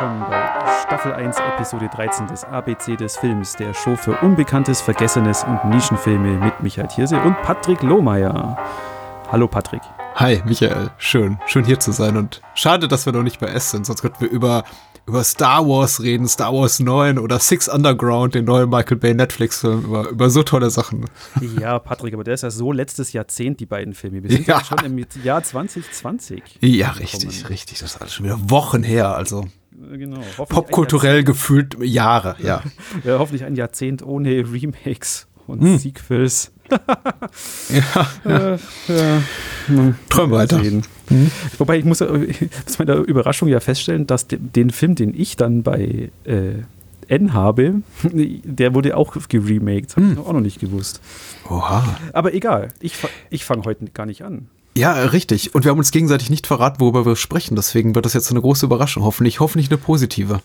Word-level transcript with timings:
willkommen 0.00 0.30
bei 0.30 0.48
Staffel 0.84 1.12
1, 1.12 1.38
Episode 1.38 1.90
13 1.92 2.28
des 2.28 2.44
ABC 2.44 2.94
des 2.94 3.16
Films, 3.16 3.56
der 3.56 3.74
Show 3.74 3.96
für 3.96 4.16
Unbekanntes, 4.18 4.80
Vergessenes 4.80 5.42
und 5.42 5.70
Nischenfilme 5.70 6.38
mit 6.38 6.62
Michael 6.62 6.86
Thierse 6.86 7.20
und 7.20 7.34
Patrick 7.42 7.82
Lohmeier. 7.82 8.56
Hallo 9.32 9.48
Patrick. 9.48 9.80
Hi 10.14 10.40
Michael, 10.44 10.90
schön, 10.98 11.38
schön 11.48 11.64
hier 11.64 11.80
zu 11.80 11.90
sein 11.90 12.16
und 12.16 12.42
schade, 12.54 12.86
dass 12.86 13.06
wir 13.06 13.12
noch 13.12 13.24
nicht 13.24 13.40
bei 13.40 13.48
S 13.48 13.72
sind, 13.72 13.86
sonst 13.86 14.02
könnten 14.02 14.20
wir 14.20 14.30
über 14.30 14.62
über 15.04 15.24
Star 15.24 15.66
Wars 15.66 16.00
reden, 16.02 16.28
Star 16.28 16.52
Wars 16.52 16.78
9 16.78 17.18
oder 17.18 17.40
Six 17.40 17.68
Underground, 17.68 18.34
den 18.34 18.44
neuen 18.44 18.68
Michael 18.68 18.98
Bay 18.98 19.14
Netflix-Film, 19.14 19.84
über, 19.84 20.10
über 20.10 20.30
so 20.30 20.42
tolle 20.42 20.70
Sachen. 20.70 21.06
Ja, 21.58 21.78
Patrick, 21.78 22.12
aber 22.12 22.24
der 22.24 22.34
ist 22.34 22.42
ja 22.42 22.50
so 22.50 22.72
letztes 22.72 23.14
Jahrzehnt, 23.14 23.58
die 23.58 23.66
beiden 23.66 23.94
Filme. 23.94 24.22
Wir 24.22 24.30
sind 24.30 24.46
ja, 24.46 24.58
ja 24.58 24.64
schon 24.64 24.84
im 24.84 25.04
Jahr 25.24 25.42
2020. 25.42 26.58
Ja, 26.60 26.90
richtig, 26.90 27.48
richtig. 27.48 27.80
Das 27.80 27.94
ist 27.94 28.00
alles 28.00 28.14
schon 28.14 28.26
wieder 28.26 28.38
Wochen 28.50 28.82
her, 28.82 29.16
also. 29.16 29.46
Genau. 29.92 30.20
Popkulturell 30.36 31.24
gefühlt 31.24 31.76
Jahre, 31.80 32.36
ja. 32.40 32.62
ja. 33.04 33.18
Hoffentlich 33.18 33.44
ein 33.44 33.56
Jahrzehnt 33.56 34.02
ohne 34.02 34.30
Remakes 34.30 35.26
und 35.46 35.62
hm. 35.62 35.78
Sequels. 35.78 36.52
ja, 36.70 38.08
ja. 38.24 38.54
Äh, 38.54 38.58
ja. 38.88 39.94
Träum 40.10 40.30
weiter. 40.30 40.58
Mhm. 40.58 41.30
Wobei 41.56 41.78
ich 41.78 41.84
muss, 41.84 42.00
muss 42.00 42.78
mit 42.78 42.88
der 42.88 42.96
Überraschung 42.98 43.48
ja 43.48 43.60
feststellen, 43.60 44.06
dass 44.06 44.26
de, 44.26 44.38
den 44.38 44.70
Film, 44.70 44.94
den 44.94 45.18
ich 45.18 45.36
dann 45.36 45.62
bei 45.62 46.10
äh, 46.24 46.62
N 47.08 47.32
habe, 47.32 47.82
der 48.12 48.74
wurde 48.74 48.96
auch 48.96 49.16
geremaked. 49.28 49.96
Habe 49.96 50.06
ich 50.06 50.16
hm. 50.16 50.26
auch 50.26 50.32
noch 50.32 50.40
nicht 50.40 50.60
gewusst. 50.60 51.00
Oha. 51.48 51.98
Aber 52.12 52.34
egal, 52.34 52.68
ich, 52.80 52.94
ich 53.30 53.44
fange 53.44 53.64
heute 53.64 53.86
gar 53.86 54.06
nicht 54.06 54.22
an. 54.22 54.48
Ja, 54.76 54.92
richtig. 54.92 55.54
Und 55.54 55.64
wir 55.64 55.70
haben 55.70 55.78
uns 55.78 55.90
gegenseitig 55.90 56.30
nicht 56.30 56.46
verraten, 56.46 56.80
worüber 56.80 57.04
wir 57.04 57.16
sprechen. 57.16 57.56
Deswegen 57.56 57.94
wird 57.94 58.04
das 58.04 58.14
jetzt 58.14 58.30
eine 58.30 58.40
große 58.40 58.66
Überraschung. 58.66 59.02
Hoffentlich, 59.02 59.40
hoffentlich 59.40 59.70
eine 59.70 59.78
positive. 59.78 60.40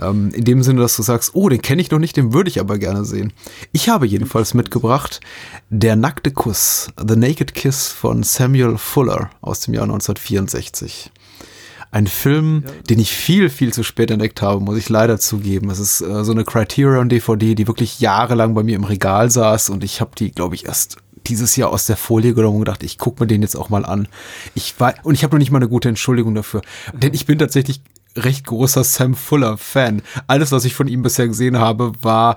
Ähm, 0.00 0.30
in 0.34 0.44
dem 0.44 0.62
Sinne, 0.62 0.80
dass 0.80 0.96
du 0.96 1.02
sagst, 1.02 1.30
oh, 1.34 1.48
den 1.48 1.62
kenne 1.62 1.82
ich 1.82 1.90
noch 1.90 1.98
nicht, 1.98 2.16
den 2.16 2.32
würde 2.32 2.48
ich 2.50 2.60
aber 2.60 2.78
gerne 2.78 3.04
sehen. 3.04 3.32
Ich 3.72 3.88
habe 3.88 4.06
jedenfalls 4.06 4.54
mitgebracht 4.54 5.20
Der 5.70 5.96
nackte 5.96 6.30
Kuss, 6.30 6.88
The 6.98 7.16
Naked 7.16 7.54
Kiss 7.54 7.88
von 7.88 8.22
Samuel 8.22 8.78
Fuller 8.78 9.30
aus 9.40 9.60
dem 9.60 9.74
Jahr 9.74 9.84
1964. 9.84 11.10
Ein 11.92 12.06
Film, 12.06 12.64
ja. 12.66 12.72
den 12.90 12.98
ich 12.98 13.10
viel, 13.12 13.48
viel 13.48 13.72
zu 13.72 13.82
spät 13.82 14.10
entdeckt 14.10 14.42
habe, 14.42 14.60
muss 14.60 14.76
ich 14.76 14.88
leider 14.88 15.18
zugeben. 15.18 15.70
Es 15.70 15.78
ist 15.78 16.02
äh, 16.02 16.24
so 16.24 16.32
eine 16.32 16.44
Criterion-DVD, 16.44 17.54
die 17.54 17.66
wirklich 17.66 18.00
jahrelang 18.00 18.54
bei 18.54 18.62
mir 18.62 18.76
im 18.76 18.84
Regal 18.84 19.30
saß 19.30 19.70
und 19.70 19.84
ich 19.84 20.00
habe 20.00 20.10
die, 20.18 20.30
glaube 20.30 20.56
ich, 20.56 20.66
erst 20.66 20.98
dieses 21.28 21.56
Jahr 21.56 21.70
aus 21.70 21.86
der 21.86 21.96
Folie 21.96 22.34
genommen 22.34 22.56
und 22.56 22.64
gedacht, 22.64 22.82
ich 22.82 22.98
gucke 22.98 23.22
mir 23.22 23.26
den 23.26 23.42
jetzt 23.42 23.56
auch 23.56 23.68
mal 23.68 23.84
an. 23.84 24.08
Ich 24.54 24.78
war, 24.78 24.94
und 25.02 25.14
ich 25.14 25.24
habe 25.24 25.34
noch 25.34 25.38
nicht 25.38 25.50
mal 25.50 25.58
eine 25.58 25.68
gute 25.68 25.88
Entschuldigung 25.88 26.34
dafür. 26.34 26.62
Denn 26.92 27.14
ich 27.14 27.26
bin 27.26 27.38
tatsächlich 27.38 27.80
recht 28.16 28.46
großer 28.46 28.84
Sam 28.84 29.14
Fuller 29.14 29.58
Fan. 29.58 30.02
Alles, 30.26 30.52
was 30.52 30.64
ich 30.64 30.74
von 30.74 30.88
ihm 30.88 31.02
bisher 31.02 31.28
gesehen 31.28 31.58
habe, 31.58 31.92
war 32.00 32.36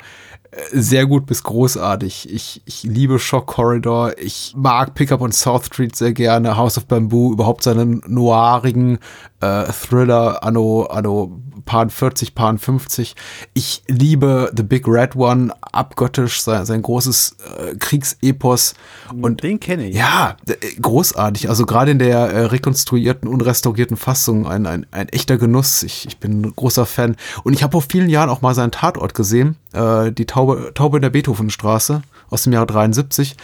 äh, 0.51 0.57
sehr 0.71 1.05
gut 1.05 1.25
bis 1.25 1.43
großartig. 1.43 2.31
Ich, 2.33 2.61
ich 2.65 2.83
liebe 2.83 3.19
Shock 3.19 3.47
Corridor. 3.47 4.13
Ich 4.17 4.53
mag 4.55 4.93
Pickup 4.95 5.21
on 5.21 5.31
South 5.31 5.67
Street 5.67 5.95
sehr 5.95 6.13
gerne. 6.13 6.57
House 6.57 6.77
of 6.77 6.85
Bamboo, 6.85 7.31
überhaupt 7.31 7.63
seinen 7.63 8.01
noirigen 8.07 8.99
äh, 9.41 9.71
Thriller 9.71 10.43
anno, 10.43 10.83
anno 10.83 11.41
Pan 11.69 11.91
40, 11.91 12.33
Pan 12.33 12.57
50. 12.57 13.15
Ich 13.53 13.83
liebe 13.87 14.51
The 14.55 14.63
Big 14.63 14.87
Red 14.87 15.15
One, 15.15 15.53
abgöttisch, 15.61 16.41
sein, 16.41 16.65
sein 16.65 16.81
großes 16.81 17.37
äh, 17.57 17.75
Kriegsepos. 17.75 18.73
Und 19.21 19.43
den 19.43 19.59
kenne 19.59 19.87
ich. 19.87 19.95
Ja, 19.95 20.35
äh, 20.47 20.55
großartig. 20.81 21.47
Also 21.47 21.67
gerade 21.67 21.91
in 21.91 21.99
der 21.99 22.17
äh, 22.17 22.45
rekonstruierten, 22.45 23.29
unrestaurierten 23.29 23.97
Fassung 23.97 24.47
ein, 24.47 24.65
ein, 24.65 24.87
ein 24.89 25.09
echter 25.09 25.37
Genuss. 25.37 25.83
Ich, 25.83 26.07
ich 26.07 26.17
bin 26.17 26.41
ein 26.41 26.55
großer 26.55 26.87
Fan. 26.87 27.15
Und 27.44 27.53
ich 27.53 27.61
habe 27.61 27.73
vor 27.73 27.83
vielen 27.83 28.09
Jahren 28.09 28.29
auch 28.29 28.41
mal 28.41 28.55
seinen 28.55 28.72
Tatort 28.72 29.13
gesehen, 29.13 29.55
äh, 29.73 30.11
die 30.11 30.25
Taube, 30.25 30.72
Taube 30.73 30.97
in 30.97 31.03
der 31.03 31.11
Beethovenstraße 31.11 32.01
aus 32.29 32.44
dem 32.44 32.53
Jahre 32.53 32.67
73. 32.67 33.35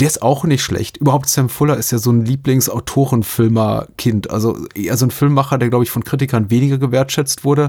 Der 0.00 0.06
ist 0.06 0.22
auch 0.22 0.44
nicht 0.44 0.62
schlecht. 0.62 0.96
Überhaupt 0.96 1.28
Sam 1.28 1.48
Fuller 1.48 1.76
ist 1.76 1.90
ja 1.90 1.98
so 1.98 2.10
ein 2.10 2.24
Lieblingsautorenfilmer-Kind. 2.24 4.30
Also 4.30 4.56
eher 4.74 4.96
so 4.96 5.06
ein 5.06 5.10
Filmmacher, 5.38 5.58
der, 5.58 5.68
glaube 5.68 5.84
ich, 5.84 5.90
von 5.90 6.04
Kritikern 6.04 6.50
weniger 6.50 6.78
gewertschätzt 6.78 7.44
wurde. 7.44 7.68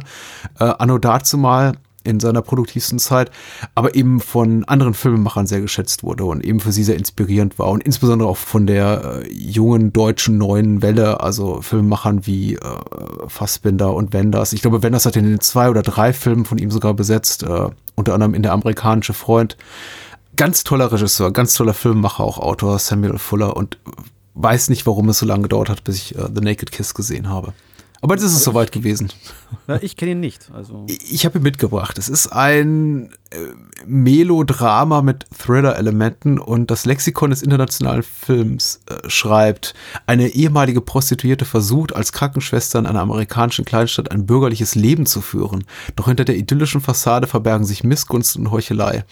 Äh, 0.60 0.64
anno 0.64 0.98
dazu 0.98 1.38
mal 1.38 1.74
in 2.06 2.20
seiner 2.20 2.42
produktivsten 2.42 2.98
Zeit, 2.98 3.30
aber 3.76 3.94
eben 3.94 4.22
von 4.22 4.64
anderen 4.64 4.94
Filmemachern 4.94 5.46
sehr 5.46 5.62
geschätzt 5.62 6.02
wurde 6.02 6.24
und 6.24 6.44
eben 6.44 6.62
für 6.62 6.72
sie 6.72 6.84
sehr 6.84 6.96
inspirierend 6.96 7.60
war 7.60 7.68
und 7.68 7.84
insbesondere 7.84 8.30
auch 8.30 8.38
von 8.38 8.66
der 8.66 9.22
äh, 9.26 9.32
jungen 9.32 9.92
deutschen 9.92 10.38
neuen 10.38 10.82
Welle, 10.82 11.20
also 11.20 11.62
Filmemachern 11.62 12.26
wie 12.26 12.56
äh, 12.56 12.60
Fassbinder 13.28 13.94
und 13.94 14.14
Wenders. 14.14 14.54
Ich 14.54 14.62
glaube, 14.62 14.82
Wenders 14.82 15.06
hat 15.06 15.18
in 15.18 15.26
den 15.26 15.42
zwei 15.42 15.70
oder 15.70 15.84
drei 15.84 16.14
Filmen 16.14 16.46
von 16.46 16.58
ihm 16.58 16.72
sogar 16.72 16.94
besetzt, 16.94 17.44
äh, 17.44 17.68
unter 17.96 18.14
anderem 18.14 18.34
in 18.34 18.44
Der 18.44 18.54
amerikanische 18.54 19.14
Freund 19.14 19.58
ganz 20.38 20.64
toller 20.64 20.92
Regisseur, 20.92 21.34
ganz 21.34 21.54
toller 21.54 21.74
Filmmacher, 21.74 22.24
auch 22.24 22.40
Autor 22.40 22.80
Samuel 22.80 23.18
Fuller 23.18 23.58
und 23.58 23.78
weiß 24.42 24.70
nicht, 24.70 24.86
warum 24.86 25.10
es 25.10 25.20
so 25.20 25.26
lange 25.26 25.44
gedauert 25.44 25.70
hat, 25.70 25.84
bis 25.84 25.98
ich 25.98 26.18
uh, 26.18 26.28
The 26.34 26.42
Naked 26.42 26.72
Kiss 26.72 26.94
gesehen 26.94 27.30
habe. 27.30 27.54
Aber 28.02 28.16
das 28.16 28.24
ist 28.24 28.34
es 28.34 28.44
soweit 28.44 28.72
gewesen. 28.72 29.10
Ja, 29.68 29.78
ich 29.82 29.98
kenne 29.98 30.12
ihn 30.12 30.20
nicht. 30.20 30.50
Also. 30.54 30.86
Ich 30.88 31.26
habe 31.26 31.40
ihn 31.40 31.44
mitgebracht. 31.44 31.98
Es 31.98 32.08
ist 32.08 32.28
ein 32.28 33.12
äh, 33.32 33.38
Melodrama 33.86 35.02
mit 35.02 35.26
Thriller-Elementen 35.38 36.40
und 36.40 36.72
das 36.72 36.86
Lexikon 36.86 37.32
des 37.32 37.42
internationalen 37.42 38.04
Films 38.04 38.80
äh, 38.90 39.10
schreibt, 39.10 39.74
eine 40.06 40.30
ehemalige 40.30 40.80
Prostituierte 40.80 41.44
versucht, 41.44 41.94
als 41.94 42.14
Krankenschwester 42.14 42.80
in 42.80 42.86
einer 42.86 43.02
amerikanischen 43.02 43.66
Kleinstadt 43.66 44.12
ein 44.12 44.26
bürgerliches 44.26 44.76
Leben 44.76 45.06
zu 45.06 45.20
führen. 45.20 45.66
Doch 45.98 46.08
hinter 46.08 46.24
der 46.24 46.38
idyllischen 46.38 46.82
Fassade 46.82 47.28
verbergen 47.28 47.66
sich 47.66 47.84
Missgunst 47.84 48.38
und 48.38 48.50
Heuchelei. 48.50 49.04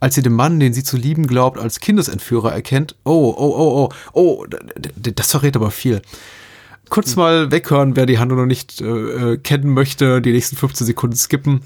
Als 0.00 0.16
sie 0.16 0.22
den 0.22 0.34
Mann, 0.34 0.60
den 0.60 0.74
sie 0.74 0.84
zu 0.84 0.98
lieben 0.98 1.26
glaubt, 1.26 1.58
als 1.58 1.80
Kindesentführer 1.80 2.52
erkennt, 2.52 2.94
oh, 3.04 3.34
oh, 3.36 3.54
oh, 3.56 3.88
oh, 3.88 3.92
oh, 4.12 4.46
das 4.96 5.30
verrät 5.30 5.56
aber 5.56 5.70
viel 5.70 6.02
kurz 6.94 7.16
mal 7.16 7.50
weghören, 7.50 7.96
wer 7.96 8.06
die 8.06 8.20
Handlung 8.20 8.38
noch 8.38 8.46
nicht 8.46 8.80
äh, 8.80 8.84
äh 9.32 9.36
kennen 9.36 9.74
möchte, 9.74 10.22
die 10.22 10.30
nächsten 10.30 10.54
15 10.54 10.86
Sekunden 10.86 11.16
skippen. 11.16 11.62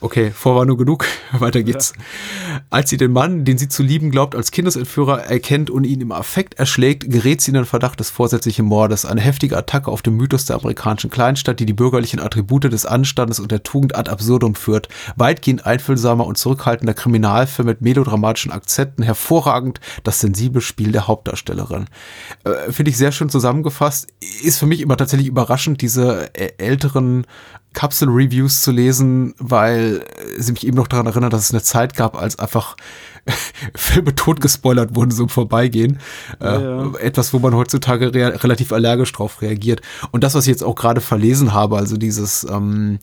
Okay, 0.00 0.30
Vorwarnung 0.30 0.76
genug, 0.76 1.06
weiter 1.32 1.62
geht's. 1.62 1.94
Ja. 1.96 2.60
Als 2.68 2.90
sie 2.90 2.98
den 2.98 3.12
Mann, 3.12 3.44
den 3.46 3.56
sie 3.56 3.68
zu 3.68 3.82
lieben 3.82 4.10
glaubt, 4.10 4.34
als 4.34 4.50
Kindesentführer 4.50 5.24
erkennt 5.24 5.70
und 5.70 5.84
ihn 5.84 6.02
im 6.02 6.12
Affekt 6.12 6.54
erschlägt, 6.54 7.10
gerät 7.10 7.40
sie 7.40 7.50
in 7.50 7.54
den 7.54 7.64
Verdacht 7.64 7.98
des 7.98 8.10
vorsätzlichen 8.10 8.66
Mordes. 8.66 9.06
Eine 9.06 9.22
heftige 9.22 9.56
Attacke 9.56 9.90
auf 9.90 10.02
den 10.02 10.16
Mythos 10.16 10.44
der 10.44 10.56
amerikanischen 10.56 11.08
Kleinstadt, 11.08 11.60
die 11.60 11.66
die 11.66 11.72
bürgerlichen 11.72 12.20
Attribute 12.20 12.64
des 12.64 12.84
Anstandes 12.84 13.40
und 13.40 13.50
der 13.50 13.62
Tugend 13.62 13.96
ad 13.96 14.10
absurdum 14.10 14.54
führt. 14.54 14.88
Weitgehend 15.16 15.64
einfühlsamer 15.64 16.26
und 16.26 16.36
zurückhaltender 16.36 16.92
Kriminalfilm 16.92 17.66
mit 17.66 17.80
melodramatischen 17.80 18.52
Akzenten, 18.52 19.02
hervorragend 19.02 19.80
das 20.04 20.20
sensible 20.20 20.60
Spiel 20.60 20.92
der 20.92 21.08
Hauptdarstellerin. 21.08 21.86
Äh, 22.44 22.70
Finde 22.70 22.90
ich 22.90 22.98
sehr 22.98 23.12
schön 23.12 23.30
zusammengefasst. 23.30 24.08
Ist 24.42 24.58
für 24.58 24.66
mich 24.66 24.82
immer 24.82 24.98
tatsächlich 24.98 25.28
überraschend, 25.28 25.80
diese 25.80 26.34
älteren 26.34 27.24
Kapsel-Reviews 27.72 28.62
zu 28.62 28.72
lesen, 28.72 29.34
weil 29.38 30.04
sie 30.38 30.52
mich 30.52 30.66
eben 30.66 30.76
noch 30.76 30.88
daran 30.88 31.06
erinnert, 31.06 31.32
dass 31.32 31.44
es 31.44 31.52
eine 31.52 31.62
Zeit 31.62 31.94
gab, 31.94 32.20
als 32.20 32.38
einfach 32.38 32.76
Filme 33.74 34.14
tot 34.14 34.40
gespoilert 34.40 34.94
wurden, 34.94 35.10
so 35.10 35.24
im 35.24 35.28
Vorbeigehen. 35.28 35.98
Ja, 36.40 36.56
äh, 36.56 36.62
ja. 36.62 36.92
Etwas, 36.98 37.32
wo 37.32 37.38
man 37.38 37.54
heutzutage 37.54 38.12
re 38.14 38.42
relativ 38.42 38.72
allergisch 38.72 39.12
drauf 39.12 39.42
reagiert. 39.42 39.82
Und 40.10 40.24
das, 40.24 40.34
was 40.34 40.44
ich 40.44 40.50
jetzt 40.50 40.64
auch 40.64 40.74
gerade 40.74 41.00
verlesen 41.00 41.52
habe, 41.52 41.76
also 41.76 41.96
dieses, 41.96 42.44
ähm, 42.44 42.98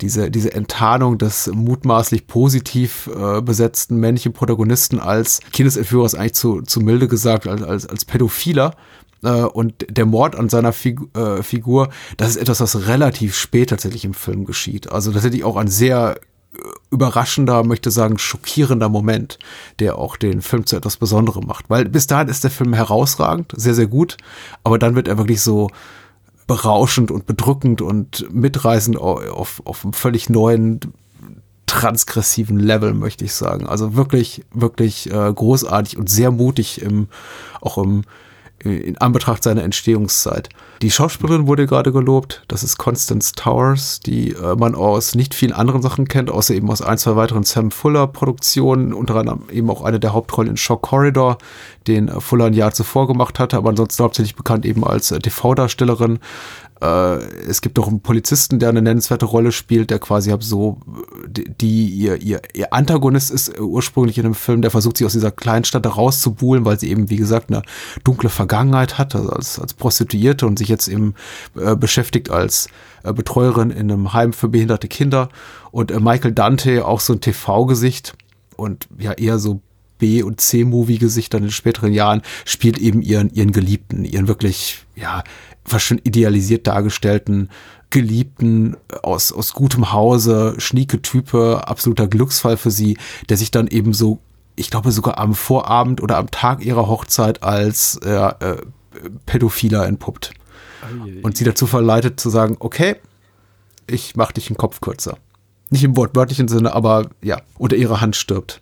diese, 0.00 0.30
diese 0.30 0.52
Enttarnung 0.54 1.18
des 1.18 1.48
mutmaßlich 1.52 2.26
positiv 2.26 3.08
äh, 3.14 3.40
besetzten 3.42 3.96
männlichen 3.96 4.32
Protagonisten 4.32 4.98
als 4.98 5.40
Kindesentführer 5.52 6.06
ist 6.06 6.14
eigentlich 6.14 6.34
zu, 6.34 6.62
zu 6.62 6.80
milde 6.80 7.06
gesagt, 7.08 7.46
als, 7.46 7.62
als, 7.62 7.86
als 7.86 8.04
Pädophiler, 8.04 8.74
äh, 9.22 9.42
und 9.42 9.86
der 9.88 10.06
Mord 10.06 10.36
an 10.36 10.48
seiner 10.48 10.72
Figu 10.72 11.06
äh, 11.14 11.42
Figur, 11.42 11.90
das 12.16 12.30
ist 12.30 12.36
etwas, 12.36 12.60
was 12.60 12.86
relativ 12.86 13.36
spät 13.36 13.70
tatsächlich 13.70 14.04
im 14.04 14.14
Film 14.14 14.44
geschieht. 14.44 14.90
Also 14.90 15.12
tatsächlich 15.12 15.44
auch 15.44 15.56
ein 15.56 15.68
sehr 15.68 16.20
äh, 16.54 16.58
überraschender, 16.90 17.64
möchte 17.64 17.90
sagen, 17.90 18.18
schockierender 18.18 18.88
Moment, 18.88 19.38
der 19.78 19.98
auch 19.98 20.16
den 20.16 20.42
Film 20.42 20.66
zu 20.66 20.76
etwas 20.76 20.96
Besonderem 20.96 21.46
macht. 21.46 21.68
Weil 21.68 21.84
bis 21.86 22.06
dahin 22.06 22.28
ist 22.28 22.44
der 22.44 22.50
Film 22.50 22.74
herausragend, 22.74 23.52
sehr, 23.56 23.74
sehr 23.74 23.86
gut, 23.86 24.16
aber 24.64 24.78
dann 24.78 24.94
wird 24.94 25.08
er 25.08 25.18
wirklich 25.18 25.42
so 25.42 25.68
berauschend 26.46 27.12
und 27.12 27.26
bedrückend 27.26 27.80
und 27.80 28.26
mitreißend 28.32 28.98
auf, 28.98 29.62
auf 29.64 29.84
einem 29.84 29.92
völlig 29.92 30.28
neuen, 30.28 30.80
transgressiven 31.66 32.58
Level, 32.58 32.94
möchte 32.94 33.24
ich 33.24 33.32
sagen. 33.34 33.68
Also 33.68 33.94
wirklich, 33.94 34.44
wirklich 34.52 35.08
äh, 35.12 35.32
großartig 35.32 35.96
und 35.96 36.10
sehr 36.10 36.32
mutig 36.32 36.82
im, 36.82 37.06
auch 37.60 37.78
im 37.78 38.02
in 38.62 38.98
Anbetracht 38.98 39.42
seiner 39.42 39.62
Entstehungszeit. 39.62 40.48
Die 40.82 40.90
Schauspielerin 40.90 41.46
wurde 41.46 41.66
gerade 41.66 41.92
gelobt. 41.92 42.42
Das 42.48 42.62
ist 42.62 42.76
Constance 42.78 43.32
Towers, 43.32 44.00
die 44.00 44.32
äh, 44.32 44.56
man 44.56 44.74
aus 44.74 45.14
nicht 45.14 45.34
vielen 45.34 45.52
anderen 45.52 45.82
Sachen 45.82 46.08
kennt, 46.08 46.30
außer 46.30 46.54
eben 46.54 46.70
aus 46.70 46.82
ein, 46.82 46.98
zwei 46.98 47.16
weiteren 47.16 47.44
Sam 47.44 47.70
Fuller 47.70 48.06
Produktionen, 48.06 48.92
unter 48.92 49.16
anderem 49.16 49.48
eben 49.50 49.70
auch 49.70 49.82
eine 49.82 50.00
der 50.00 50.12
Hauptrollen 50.12 50.50
in 50.50 50.56
Shock 50.56 50.82
Corridor, 50.82 51.38
den 51.86 52.08
äh, 52.08 52.20
Fuller 52.20 52.46
ein 52.46 52.54
Jahr 52.54 52.72
zuvor 52.72 53.06
gemacht 53.06 53.38
hatte, 53.38 53.56
aber 53.56 53.70
ansonsten 53.70 54.02
hauptsächlich 54.02 54.36
bekannt 54.36 54.66
eben 54.66 54.84
als 54.84 55.10
äh, 55.10 55.18
TV-Darstellerin. 55.18 56.18
Äh, 56.80 57.16
es 57.48 57.60
gibt 57.60 57.78
auch 57.78 57.88
einen 57.88 58.00
Polizisten, 58.00 58.58
der 58.58 58.70
eine 58.70 58.82
nennenswerte 58.82 59.26
Rolle 59.26 59.52
spielt, 59.52 59.90
der 59.90 59.98
quasi 59.98 60.34
so, 60.40 60.80
die, 61.26 61.88
ihr, 61.88 62.20
ihr, 62.22 62.40
ihr 62.54 62.72
Antagonist 62.72 63.30
ist 63.30 63.58
ursprünglich 63.58 64.18
in 64.18 64.24
dem 64.24 64.34
Film, 64.34 64.62
der 64.62 64.70
versucht 64.70 64.96
sich 64.96 65.06
aus 65.06 65.12
dieser 65.12 65.30
Kleinstadt 65.30 65.84
da 65.84 65.90
rauszubuhlen, 65.90 66.64
weil 66.64 66.78
sie 66.78 66.90
eben, 66.90 67.10
wie 67.10 67.16
gesagt, 67.16 67.50
eine 67.50 67.62
dunkle 68.04 68.30
Vergangenheit 68.30 68.98
hat, 68.98 69.14
also 69.14 69.30
als, 69.30 69.58
als 69.58 69.74
Prostituierte 69.74 70.46
und 70.46 70.58
sich 70.58 70.68
jetzt 70.68 70.88
eben 70.88 71.14
äh, 71.56 71.76
beschäftigt 71.76 72.30
als 72.30 72.68
äh, 73.02 73.12
Betreuerin 73.12 73.70
in 73.70 73.90
einem 73.90 74.12
Heim 74.12 74.32
für 74.32 74.48
behinderte 74.48 74.88
Kinder. 74.88 75.28
Und 75.70 75.90
äh, 75.90 76.00
Michael 76.00 76.32
Dante, 76.32 76.86
auch 76.86 77.00
so 77.00 77.12
ein 77.12 77.20
TV-Gesicht 77.20 78.14
und 78.56 78.88
ja 78.98 79.12
eher 79.12 79.38
so 79.38 79.60
B- 80.00 80.22
und 80.22 80.40
C-Movie-Gesicht 80.40 81.32
dann 81.32 81.44
in 81.44 81.50
späteren 81.50 81.92
Jahren, 81.92 82.22
spielt 82.44 82.78
eben 82.78 83.02
ihren, 83.02 83.30
ihren 83.32 83.52
Geliebten, 83.52 84.04
ihren 84.04 84.26
wirklich, 84.26 84.84
ja, 84.96 85.22
fast 85.70 85.86
schon 85.86 86.00
idealisiert 86.04 86.66
dargestellten 86.66 87.48
Geliebten 87.90 88.76
aus, 89.02 89.32
aus 89.32 89.52
gutem 89.52 89.92
Hause, 89.92 90.54
schnieke 90.58 91.02
Type, 91.02 91.66
absoluter 91.66 92.06
Glücksfall 92.06 92.56
für 92.56 92.70
sie, 92.70 92.96
der 93.28 93.36
sich 93.36 93.50
dann 93.50 93.66
eben 93.66 93.92
so, 93.92 94.20
ich 94.54 94.70
glaube 94.70 94.92
sogar 94.92 95.18
am 95.18 95.34
Vorabend 95.34 96.00
oder 96.00 96.16
am 96.16 96.30
Tag 96.30 96.64
ihrer 96.64 96.86
Hochzeit 96.86 97.42
als 97.42 97.96
äh, 98.04 98.14
äh, 98.14 98.56
Pädophiler 99.26 99.86
entpuppt. 99.86 100.32
Und 101.22 101.36
sie 101.36 101.44
dazu 101.44 101.66
verleitet 101.66 102.20
zu 102.20 102.30
sagen, 102.30 102.56
okay, 102.60 102.96
ich 103.86 104.16
mach 104.16 104.32
dich 104.32 104.46
den 104.46 104.56
Kopf 104.56 104.80
kürzer. 104.80 105.18
Nicht 105.70 105.84
im 105.84 105.96
wortwörtlichen 105.96 106.48
Sinne, 106.48 106.74
aber 106.74 107.10
ja, 107.22 107.40
unter 107.58 107.76
ihrer 107.76 108.00
Hand 108.00 108.16
stirbt. 108.16 108.60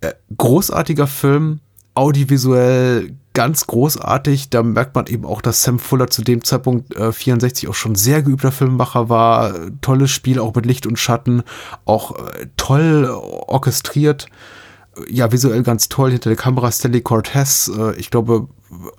Äh, 0.00 0.12
großartiger 0.36 1.06
Film, 1.06 1.60
audiovisuell 1.94 3.14
ganz 3.34 3.66
großartig. 3.66 4.50
Da 4.50 4.62
merkt 4.62 4.94
man 4.94 5.06
eben 5.06 5.24
auch, 5.24 5.40
dass 5.40 5.62
Sam 5.62 5.78
Fuller 5.78 6.08
zu 6.08 6.22
dem 6.22 6.44
Zeitpunkt 6.44 6.94
äh, 6.96 7.12
64 7.12 7.68
auch 7.68 7.74
schon 7.74 7.94
sehr 7.94 8.22
geübter 8.22 8.52
Filmemacher 8.52 9.08
war. 9.08 9.54
Tolles 9.80 10.10
Spiel, 10.10 10.38
auch 10.38 10.54
mit 10.54 10.66
Licht 10.66 10.86
und 10.86 10.98
Schatten, 10.98 11.42
auch 11.84 12.16
äh, 12.16 12.46
toll 12.56 13.06
orchestriert. 13.06 14.26
Ja, 15.08 15.32
visuell 15.32 15.62
ganz 15.62 15.88
toll. 15.88 16.10
Hinter 16.10 16.30
der 16.30 16.36
Kamera 16.36 16.70
Stanley 16.72 17.00
Cortez, 17.00 17.70
äh, 17.76 17.94
ich 17.96 18.10
glaube, 18.10 18.48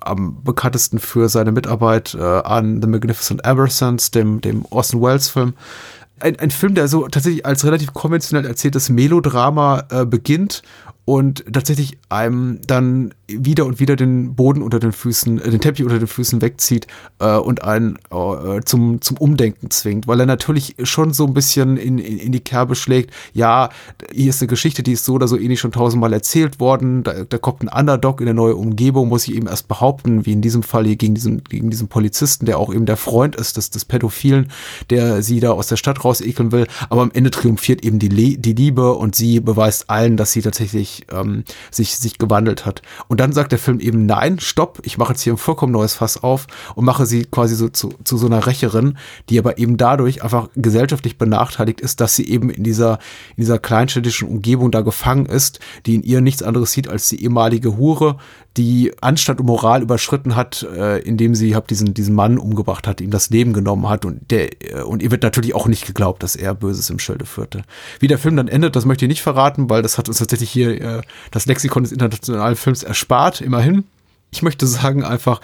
am 0.00 0.42
bekanntesten 0.42 0.98
für 0.98 1.28
seine 1.28 1.52
Mitarbeit 1.52 2.14
äh, 2.14 2.22
an 2.22 2.82
The 2.82 2.88
Magnificent 2.88 3.44
Emersons, 3.44 4.10
dem, 4.10 4.40
dem 4.40 4.64
Orson 4.70 5.00
Welles 5.00 5.28
Film 5.28 5.54
ein, 6.22 6.38
ein 6.38 6.50
Film, 6.50 6.74
der 6.74 6.88
so 6.88 7.08
tatsächlich 7.08 7.44
als 7.44 7.64
relativ 7.64 7.92
konventionell 7.92 8.46
erzähltes 8.46 8.88
Melodrama 8.88 9.84
äh, 9.90 10.06
beginnt 10.06 10.62
und 11.04 11.44
tatsächlich 11.52 11.98
einem 12.08 12.60
dann 12.66 13.12
wieder 13.38 13.66
und 13.66 13.80
wieder 13.80 13.96
den 13.96 14.34
Boden 14.34 14.62
unter 14.62 14.78
den 14.78 14.92
Füßen, 14.92 15.40
äh, 15.40 15.50
den 15.50 15.60
Teppich 15.60 15.84
unter 15.84 15.98
den 15.98 16.08
Füßen 16.08 16.42
wegzieht 16.42 16.86
äh, 17.18 17.36
und 17.36 17.64
einen 17.64 17.98
äh, 18.10 18.60
zum, 18.64 19.00
zum 19.00 19.16
Umdenken 19.16 19.70
zwingt, 19.70 20.06
weil 20.06 20.20
er 20.20 20.26
natürlich 20.26 20.76
schon 20.82 21.12
so 21.12 21.26
ein 21.26 21.34
bisschen 21.34 21.76
in, 21.76 21.98
in, 21.98 22.18
in 22.18 22.32
die 22.32 22.40
Kerbe 22.40 22.74
schlägt, 22.74 23.12
ja, 23.32 23.70
hier 24.12 24.30
ist 24.30 24.40
eine 24.40 24.48
Geschichte, 24.48 24.82
die 24.82 24.92
ist 24.92 25.04
so 25.04 25.14
oder 25.14 25.28
so 25.28 25.38
ähnlich 25.38 25.60
schon 25.60 25.72
tausendmal 25.72 26.12
erzählt 26.12 26.60
worden, 26.60 27.02
da, 27.02 27.24
da 27.24 27.38
kommt 27.38 27.62
ein 27.62 27.68
Underdog 27.68 28.20
in 28.20 28.28
eine 28.28 28.34
neue 28.34 28.56
Umgebung, 28.56 29.08
muss 29.08 29.28
ich 29.28 29.34
eben 29.34 29.46
erst 29.46 29.68
behaupten, 29.68 30.26
wie 30.26 30.32
in 30.32 30.42
diesem 30.42 30.62
Fall 30.62 30.84
hier 30.84 30.96
gegen 30.96 31.14
diesen, 31.14 31.44
gegen 31.44 31.70
diesen 31.70 31.88
Polizisten, 31.88 32.46
der 32.46 32.58
auch 32.58 32.72
eben 32.72 32.86
der 32.86 32.96
Freund 32.96 33.36
ist 33.36 33.56
des, 33.56 33.70
des 33.70 33.84
Pädophilen, 33.84 34.50
der 34.90 35.22
sie 35.22 35.40
da 35.40 35.50
aus 35.52 35.68
der 35.68 35.76
Stadt 35.76 36.04
raus 36.04 36.20
ekeln 36.20 36.52
will, 36.52 36.66
aber 36.88 37.02
am 37.02 37.10
Ende 37.12 37.30
triumphiert 37.30 37.84
eben 37.84 37.98
die, 37.98 38.08
Le 38.08 38.38
die 38.38 38.52
Liebe 38.52 38.92
und 38.92 39.14
sie 39.14 39.40
beweist 39.40 39.90
allen, 39.90 40.16
dass 40.16 40.32
sie 40.32 40.42
tatsächlich 40.42 41.06
ähm, 41.12 41.44
sich, 41.70 41.96
sich 41.96 42.18
gewandelt 42.18 42.66
hat. 42.66 42.82
Und 43.08 43.20
dann 43.22 43.32
sagt 43.32 43.52
der 43.52 43.60
Film 43.60 43.78
eben, 43.78 44.04
nein, 44.04 44.40
stopp, 44.40 44.80
ich 44.82 44.98
mache 44.98 45.12
jetzt 45.12 45.22
hier 45.22 45.32
ein 45.32 45.36
vollkommen 45.36 45.72
neues 45.72 45.94
Fass 45.94 46.24
auf 46.24 46.48
und 46.74 46.84
mache 46.84 47.06
sie 47.06 47.24
quasi 47.24 47.54
so 47.54 47.68
zu, 47.68 47.94
zu 48.02 48.16
so 48.16 48.26
einer 48.26 48.48
Rächerin, 48.48 48.98
die 49.28 49.38
aber 49.38 49.58
eben 49.58 49.76
dadurch 49.76 50.24
einfach 50.24 50.48
gesellschaftlich 50.56 51.18
benachteiligt 51.18 51.80
ist, 51.80 52.00
dass 52.00 52.16
sie 52.16 52.28
eben 52.28 52.50
in 52.50 52.64
dieser, 52.64 52.98
in 53.36 53.42
dieser 53.42 53.60
kleinstädtischen 53.60 54.26
Umgebung 54.26 54.72
da 54.72 54.80
gefangen 54.80 55.26
ist, 55.26 55.60
die 55.86 55.94
in 55.94 56.02
ihr 56.02 56.20
nichts 56.20 56.42
anderes 56.42 56.72
sieht 56.72 56.88
als 56.88 57.08
die 57.10 57.22
ehemalige 57.22 57.76
Hure, 57.76 58.16
die 58.56 58.92
Anstand 59.00 59.40
und 59.40 59.46
Moral 59.46 59.82
überschritten 59.82 60.36
hat, 60.36 60.62
äh, 60.62 60.98
indem 60.98 61.34
sie 61.34 61.54
hab 61.54 61.68
diesen, 61.68 61.94
diesen 61.94 62.14
Mann 62.14 62.38
umgebracht 62.38 62.86
hat, 62.86 63.00
ihm 63.00 63.10
das 63.10 63.30
Leben 63.30 63.52
genommen 63.52 63.88
hat 63.88 64.04
und 64.04 64.30
der, 64.30 64.62
äh, 64.62 64.82
und 64.82 65.02
ihr 65.02 65.10
wird 65.10 65.22
natürlich 65.22 65.54
auch 65.54 65.68
nicht 65.68 65.86
geglaubt, 65.86 66.22
dass 66.22 66.36
er 66.36 66.54
Böses 66.54 66.90
im 66.90 66.98
Schilde 66.98 67.24
führte. 67.24 67.62
Wie 68.00 68.08
der 68.08 68.18
Film 68.18 68.36
dann 68.36 68.48
endet, 68.48 68.76
das 68.76 68.84
möchte 68.84 69.04
ich 69.04 69.08
nicht 69.08 69.22
verraten, 69.22 69.70
weil 69.70 69.82
das 69.82 69.96
hat 69.96 70.08
uns 70.08 70.18
tatsächlich 70.18 70.50
hier 70.50 70.80
äh, 70.80 71.02
das 71.30 71.46
Lexikon 71.46 71.84
des 71.84 71.92
internationalen 71.92 72.56
Films 72.56 72.82
erspart, 72.82 73.11
immerhin. 73.40 73.84
Ich 74.30 74.42
möchte 74.42 74.66
sagen 74.66 75.04
einfach, 75.04 75.40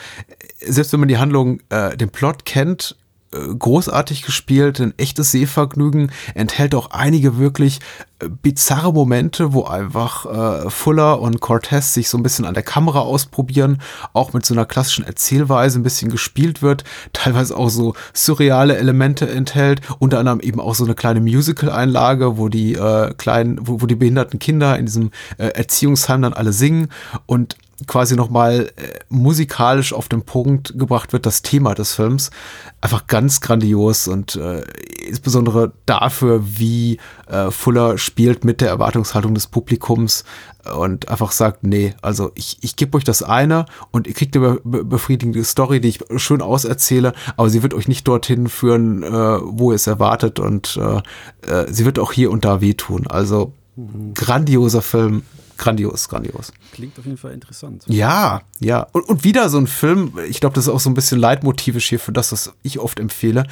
selbst 0.60 0.92
wenn 0.92 1.00
man 1.00 1.08
die 1.08 1.18
Handlung, 1.18 1.60
äh, 1.68 1.96
den 1.96 2.10
Plot 2.10 2.44
kennt, 2.44 2.96
großartig 3.30 4.22
gespielt, 4.22 4.80
ein 4.80 4.94
echtes 4.96 5.32
Sehvergnügen, 5.32 6.10
enthält 6.34 6.74
auch 6.74 6.90
einige 6.90 7.38
wirklich 7.38 7.80
äh, 8.20 8.28
bizarre 8.28 8.92
Momente, 8.92 9.52
wo 9.52 9.64
einfach 9.64 10.24
äh, 10.66 10.70
Fuller 10.70 11.20
und 11.20 11.40
Cortez 11.40 11.92
sich 11.92 12.08
so 12.08 12.16
ein 12.16 12.22
bisschen 12.22 12.46
an 12.46 12.54
der 12.54 12.62
Kamera 12.62 13.00
ausprobieren, 13.00 13.82
auch 14.14 14.32
mit 14.32 14.46
so 14.46 14.54
einer 14.54 14.64
klassischen 14.64 15.04
Erzählweise 15.04 15.78
ein 15.78 15.82
bisschen 15.82 16.10
gespielt 16.10 16.62
wird, 16.62 16.84
teilweise 17.12 17.56
auch 17.56 17.68
so 17.68 17.94
surreale 18.14 18.78
Elemente 18.78 19.28
enthält, 19.28 19.82
unter 19.98 20.18
anderem 20.18 20.40
eben 20.40 20.60
auch 20.60 20.74
so 20.74 20.84
eine 20.84 20.94
kleine 20.94 21.20
Musical-Einlage, 21.20 22.38
wo 22.38 22.48
die 22.48 22.74
äh, 22.74 23.12
kleinen, 23.14 23.58
wo, 23.60 23.82
wo 23.82 23.86
die 23.86 23.94
behinderten 23.94 24.38
Kinder 24.38 24.78
in 24.78 24.86
diesem 24.86 25.10
äh, 25.36 25.48
Erziehungsheim 25.48 26.22
dann 26.22 26.32
alle 26.32 26.54
singen 26.54 26.88
und 27.26 27.56
quasi 27.86 28.16
nochmal 28.16 28.70
äh, 28.76 28.98
musikalisch 29.08 29.92
auf 29.92 30.08
den 30.08 30.22
Punkt 30.22 30.78
gebracht 30.78 31.12
wird, 31.12 31.26
das 31.26 31.42
Thema 31.42 31.74
des 31.74 31.94
Films. 31.94 32.30
Einfach 32.80 33.06
ganz 33.06 33.40
grandios 33.40 34.08
und 34.08 34.36
äh, 34.36 34.62
insbesondere 35.06 35.72
dafür, 35.86 36.42
wie 36.44 36.98
äh, 37.28 37.50
Fuller 37.50 37.98
spielt 37.98 38.44
mit 38.44 38.60
der 38.60 38.68
Erwartungshaltung 38.68 39.34
des 39.34 39.46
Publikums 39.46 40.24
und 40.76 41.08
einfach 41.08 41.32
sagt, 41.32 41.64
nee, 41.64 41.94
also 42.02 42.32
ich, 42.34 42.58
ich 42.60 42.76
gebe 42.76 42.96
euch 42.96 43.04
das 43.04 43.22
eine 43.22 43.66
und 43.90 44.06
ihr 44.06 44.14
kriegt 44.14 44.36
eine 44.36 44.60
be 44.64 44.84
befriedigende 44.84 45.44
Story, 45.44 45.80
die 45.80 45.88
ich 45.88 46.00
schön 46.16 46.42
auserzähle, 46.42 47.12
aber 47.36 47.48
sie 47.48 47.62
wird 47.62 47.74
euch 47.74 47.88
nicht 47.88 48.06
dorthin 48.08 48.48
führen, 48.48 49.02
äh, 49.02 49.08
wo 49.08 49.70
ihr 49.70 49.76
es 49.76 49.86
erwartet 49.86 50.40
und 50.40 50.78
äh, 50.82 51.50
äh, 51.50 51.72
sie 51.72 51.84
wird 51.84 51.98
auch 51.98 52.12
hier 52.12 52.30
und 52.30 52.44
da 52.44 52.60
wehtun. 52.60 53.06
Also 53.06 53.52
mhm. 53.76 54.14
grandioser 54.14 54.82
Film, 54.82 55.22
grandios, 55.58 56.08
grandios. 56.08 56.52
Klingt 56.72 56.98
auf 56.98 57.04
jeden 57.04 57.18
Fall 57.18 57.32
interessant. 57.32 57.84
Ja, 57.88 58.40
ja. 58.60 58.86
Und, 58.92 59.08
und 59.08 59.24
wieder 59.24 59.48
so 59.48 59.58
ein 59.58 59.66
Film, 59.66 60.12
ich 60.28 60.40
glaube, 60.40 60.54
das 60.54 60.64
ist 60.66 60.72
auch 60.72 60.80
so 60.80 60.88
ein 60.88 60.94
bisschen 60.94 61.18
leitmotivisch 61.18 61.88
hier 61.88 62.00
für 62.00 62.12
das, 62.12 62.32
was 62.32 62.54
ich 62.62 62.78
oft 62.78 62.98
empfehle, 62.98 63.44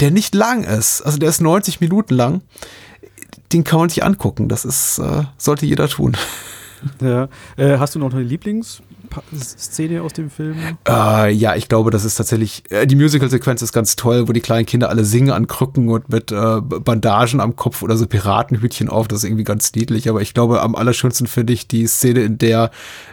der 0.00 0.10
nicht 0.10 0.34
lang 0.34 0.62
ist. 0.64 1.02
Also 1.02 1.18
der 1.18 1.30
ist 1.30 1.40
90 1.40 1.80
Minuten 1.80 2.14
lang. 2.14 2.42
Den 3.52 3.64
kann 3.64 3.78
man 3.78 3.88
sich 3.88 4.04
angucken. 4.04 4.48
Das 4.48 4.64
ist, 4.64 4.98
äh, 4.98 5.24
sollte 5.38 5.66
jeder 5.66 5.88
tun. 5.88 6.16
Ja. 7.00 7.28
Äh, 7.56 7.78
hast 7.78 7.94
du 7.94 7.98
noch 7.98 8.12
eine 8.12 8.22
Lieblings- 8.22 8.82
Szene 9.38 10.02
aus 10.02 10.12
dem 10.12 10.30
Film? 10.30 10.56
Äh, 10.88 11.32
ja, 11.32 11.56
ich 11.56 11.68
glaube, 11.68 11.90
das 11.90 12.04
ist 12.04 12.16
tatsächlich, 12.16 12.64
äh, 12.70 12.86
die 12.86 12.96
Musical-Sequenz 12.96 13.62
ist 13.62 13.72
ganz 13.72 13.96
toll, 13.96 14.28
wo 14.28 14.32
die 14.32 14.40
kleinen 14.40 14.66
Kinder 14.66 14.88
alle 14.88 15.04
singen 15.04 15.30
an 15.30 15.46
Krücken 15.46 15.88
und 15.88 16.08
mit 16.08 16.32
äh, 16.32 16.60
Bandagen 16.60 17.40
am 17.40 17.56
Kopf 17.56 17.82
oder 17.82 17.96
so 17.96 18.06
Piratenhütchen 18.06 18.88
auf. 18.88 19.08
Das 19.08 19.18
ist 19.18 19.24
irgendwie 19.24 19.44
ganz 19.44 19.72
niedlich. 19.74 20.08
Aber 20.08 20.22
ich 20.22 20.34
glaube, 20.34 20.62
am 20.62 20.74
allerschönsten 20.74 21.26
finde 21.26 21.52
ich 21.52 21.68
die 21.68 21.86
Szene, 21.86 22.20
in 22.20 22.38
der, 22.38 22.70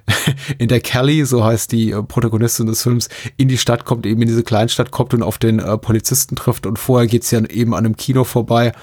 in 0.58 0.68
der 0.68 0.80
Kelly, 0.80 1.26
so 1.26 1.44
heißt 1.44 1.72
die 1.72 1.92
äh, 1.92 2.04
Protagonistin 2.04 2.66
des 2.66 2.84
Films, 2.84 3.10
in 3.38 3.48
die 3.48 3.58
Stadt 3.58 3.86
kommt, 3.86 4.06
eben 4.06 4.22
in 4.22 4.28
diese 4.28 4.44
Kleinstadt 4.44 4.92
kommt 4.92 5.14
und 5.14 5.24
auf 5.24 5.38
den 5.38 5.60
äh, 5.60 5.78
Polizisten 5.78 6.36
trifft. 6.36 6.66
Und 6.66 6.80
vorher 6.80 7.08
geht 7.08 7.24
sie 7.24 7.36
ja 7.36 7.46
eben 7.46 7.74
an 7.74 7.86
einem 7.86 7.96
Kino 7.98 8.24
vorbei 8.24 8.74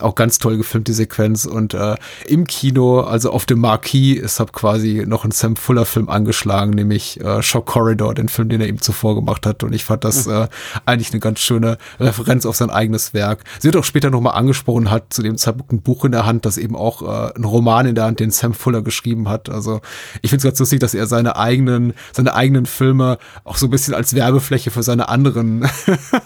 auch 0.00 0.14
ganz 0.14 0.38
toll 0.38 0.56
gefilmt, 0.56 0.88
die 0.88 0.92
Sequenz. 0.92 1.44
Und 1.44 1.74
äh, 1.74 1.96
im 2.26 2.46
Kino, 2.46 3.00
also 3.00 3.30
auf 3.30 3.46
dem 3.46 3.60
Marquis, 3.60 4.18
ist 4.18 4.40
hab 4.40 4.52
quasi 4.52 5.04
noch 5.06 5.24
ein 5.24 5.30
Sam 5.30 5.56
Fuller-Film 5.56 6.08
angeschlagen, 6.08 6.70
nämlich 6.70 7.20
äh, 7.20 7.42
Shock 7.42 7.66
Corridor, 7.66 8.14
den 8.14 8.28
Film, 8.28 8.48
den 8.48 8.60
er 8.60 8.68
ihm 8.68 8.80
zuvor 8.80 9.14
gemacht 9.14 9.46
hat. 9.46 9.62
Und 9.62 9.72
ich 9.72 9.84
fand 9.84 10.04
das 10.04 10.26
äh, 10.26 10.48
eigentlich 10.84 11.12
eine 11.12 11.20
ganz 11.20 11.40
schöne 11.40 11.78
Referenz 11.98 12.46
auf 12.46 12.56
sein 12.56 12.70
eigenes 12.70 13.14
Werk. 13.14 13.44
Sie 13.58 13.68
wird 13.68 13.76
auch 13.76 13.84
später 13.84 14.10
nochmal 14.10 14.34
angesprochen, 14.34 14.90
hat 14.90 15.12
zu 15.12 15.22
dem 15.22 15.36
Zeitpunkt 15.36 15.72
ein 15.72 15.82
Buch 15.82 16.04
in 16.04 16.12
der 16.12 16.26
Hand, 16.26 16.46
das 16.46 16.58
eben 16.58 16.76
auch 16.76 17.02
äh, 17.02 17.32
ein 17.36 17.44
Roman 17.44 17.86
in 17.86 17.94
der 17.94 18.04
Hand, 18.04 18.20
den 18.20 18.30
Sam 18.30 18.54
Fuller 18.54 18.82
geschrieben 18.82 19.28
hat. 19.28 19.48
Also 19.48 19.80
ich 20.22 20.30
finde 20.30 20.38
es 20.38 20.44
ganz 20.44 20.58
lustig, 20.58 20.80
dass 20.80 20.94
er 20.94 21.06
seine 21.06 21.36
eigenen, 21.36 21.94
seine 22.12 22.34
eigenen 22.34 22.66
Filme 22.66 23.18
auch 23.44 23.56
so 23.56 23.66
ein 23.66 23.70
bisschen 23.70 23.94
als 23.94 24.14
Werbefläche 24.14 24.70
für 24.70 24.82
seine 24.82 25.08
anderen 25.08 25.68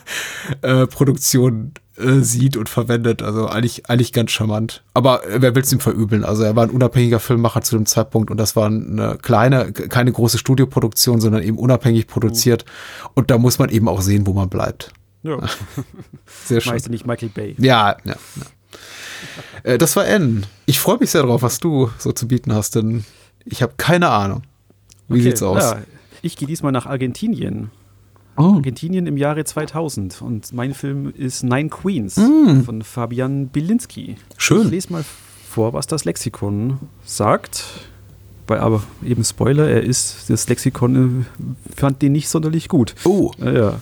äh, 0.62 0.86
Produktionen 0.86 1.74
äh, 2.00 2.22
sieht 2.22 2.56
und 2.56 2.68
verwendet. 2.68 3.22
Also 3.22 3.46
eigentlich, 3.46 3.88
eigentlich 3.88 4.12
ganz 4.12 4.30
charmant. 4.30 4.82
Aber 4.94 5.26
äh, 5.26 5.40
wer 5.42 5.54
will 5.54 5.62
es 5.62 5.72
ihm 5.72 5.80
verübeln? 5.80 6.24
Also 6.24 6.42
er 6.42 6.56
war 6.56 6.64
ein 6.64 6.70
unabhängiger 6.70 7.20
Filmmacher 7.20 7.62
zu 7.62 7.76
dem 7.76 7.86
Zeitpunkt 7.86 8.30
und 8.30 8.36
das 8.36 8.56
war 8.56 8.66
eine 8.66 9.18
kleine, 9.20 9.72
keine 9.72 10.12
große 10.12 10.38
Studioproduktion, 10.38 11.20
sondern 11.20 11.42
eben 11.42 11.58
unabhängig 11.58 12.06
produziert. 12.06 12.64
Und 13.14 13.30
da 13.30 13.38
muss 13.38 13.58
man 13.58 13.68
eben 13.68 13.88
auch 13.88 14.00
sehen, 14.00 14.26
wo 14.26 14.32
man 14.32 14.48
bleibt. 14.48 14.92
Ja. 15.22 15.38
Sehr 16.46 16.60
schön. 16.60 16.72
Meist 16.72 16.88
nicht 16.90 17.06
Michael 17.06 17.28
Bay. 17.28 17.54
Ja, 17.58 17.96
ja. 18.04 18.14
ja. 18.36 18.46
Äh, 19.62 19.78
das 19.78 19.96
war 19.96 20.06
N. 20.06 20.46
Ich 20.66 20.80
freue 20.80 20.98
mich 20.98 21.10
sehr 21.10 21.22
drauf, 21.22 21.42
was 21.42 21.58
du 21.58 21.90
so 21.98 22.12
zu 22.12 22.28
bieten 22.28 22.54
hast, 22.54 22.74
denn 22.76 23.04
ich 23.44 23.62
habe 23.62 23.74
keine 23.76 24.08
Ahnung. 24.08 24.42
Wie 25.08 25.14
okay, 25.14 25.22
sieht's 25.22 25.42
aus? 25.42 25.62
Ja, 25.62 25.82
ich 26.22 26.36
gehe 26.36 26.46
diesmal 26.46 26.72
nach 26.72 26.86
Argentinien. 26.86 27.70
Oh. 28.40 28.54
Argentinien 28.56 29.06
im 29.06 29.16
Jahre 29.16 29.44
2000. 29.44 30.22
Und 30.22 30.52
mein 30.52 30.74
Film 30.74 31.12
ist 31.16 31.42
Nine 31.42 31.68
Queens 31.68 32.16
Mm. 32.16 32.62
von 32.62 32.82
Fabian 32.82 33.48
Bilinski. 33.48 34.16
Schön. 34.36 34.64
Ich 34.66 34.70
lese 34.70 34.92
mal 34.92 35.04
vor, 35.48 35.72
was 35.72 35.86
das 35.86 36.04
Lexikon 36.04 36.78
sagt. 37.04 37.64
Weil 38.46 38.58
aber 38.58 38.82
eben 39.04 39.22
Spoiler, 39.24 39.68
er 39.68 39.82
ist, 39.84 40.28
das 40.28 40.48
Lexikon 40.48 41.20
äh, 41.22 41.74
fand 41.76 42.02
den 42.02 42.12
nicht 42.12 42.28
sonderlich 42.28 42.68
gut. 42.68 42.94
Oh. 43.04 43.30
Ja, 43.38 43.52
ja. 43.52 43.80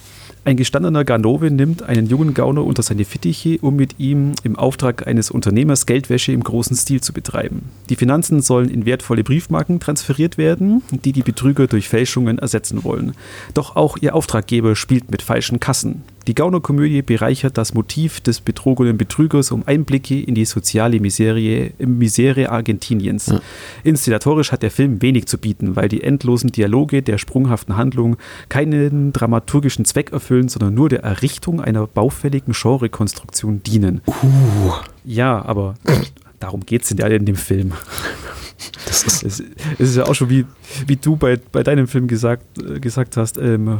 Ein 0.48 0.56
gestandener 0.56 1.04
Ganove 1.04 1.50
nimmt 1.50 1.82
einen 1.82 2.06
jungen 2.06 2.32
Gauner 2.32 2.64
unter 2.64 2.82
seine 2.82 3.04
Fittiche, 3.04 3.58
um 3.60 3.76
mit 3.76 3.96
ihm 3.98 4.32
im 4.44 4.56
Auftrag 4.56 5.06
eines 5.06 5.30
Unternehmers 5.30 5.84
Geldwäsche 5.84 6.32
im 6.32 6.42
großen 6.42 6.74
Stil 6.74 7.02
zu 7.02 7.12
betreiben. 7.12 7.68
Die 7.90 7.96
Finanzen 7.96 8.40
sollen 8.40 8.70
in 8.70 8.86
wertvolle 8.86 9.24
Briefmarken 9.24 9.78
transferiert 9.78 10.38
werden, 10.38 10.82
die 10.90 11.12
die 11.12 11.20
Betrüger 11.20 11.66
durch 11.66 11.90
Fälschungen 11.90 12.38
ersetzen 12.38 12.82
wollen. 12.82 13.12
Doch 13.52 13.76
auch 13.76 13.98
ihr 14.00 14.14
Auftraggeber 14.14 14.74
spielt 14.74 15.10
mit 15.10 15.20
falschen 15.20 15.60
Kassen. 15.60 16.02
Die 16.28 16.34
Gaunerkomödie 16.34 17.00
bereichert 17.00 17.56
das 17.56 17.72
Motiv 17.72 18.20
des 18.20 18.42
betrogenen 18.42 18.98
Betrügers 18.98 19.50
um 19.50 19.62
Einblicke 19.66 20.20
in 20.20 20.34
die 20.34 20.44
soziale 20.44 21.00
Miserie, 21.00 21.72
Misere 21.78 22.50
Argentiniens. 22.50 23.32
Inszenatorisch 23.82 24.52
hat 24.52 24.62
der 24.62 24.70
Film 24.70 25.00
wenig 25.00 25.24
zu 25.24 25.38
bieten, 25.38 25.74
weil 25.74 25.88
die 25.88 26.02
endlosen 26.02 26.52
Dialoge 26.52 27.00
der 27.00 27.16
sprunghaften 27.16 27.78
Handlung 27.78 28.18
keinen 28.50 29.14
dramaturgischen 29.14 29.86
Zweck 29.86 30.12
erfüllen, 30.12 30.50
sondern 30.50 30.74
nur 30.74 30.90
der 30.90 31.02
Errichtung 31.02 31.62
einer 31.62 31.86
baufälligen 31.86 32.52
Genrekonstruktion 32.52 33.62
dienen. 33.62 34.02
Uh. 34.06 34.72
Ja, 35.06 35.42
aber 35.46 35.76
darum 36.40 36.66
geht 36.66 36.82
es 36.82 36.90
ja 36.90 37.06
in 37.06 37.24
dem 37.24 37.36
Film. 37.36 37.72
Es, 39.06 39.22
es 39.22 39.40
ist 39.78 39.96
ja 39.96 40.04
auch 40.06 40.14
schon 40.14 40.30
wie, 40.30 40.44
wie 40.86 40.96
du 40.96 41.16
bei, 41.16 41.38
bei 41.52 41.62
deinem 41.62 41.86
Film 41.88 42.08
gesagt, 42.08 42.44
äh, 42.62 42.80
gesagt 42.80 43.16
hast, 43.16 43.38
ähm, 43.38 43.78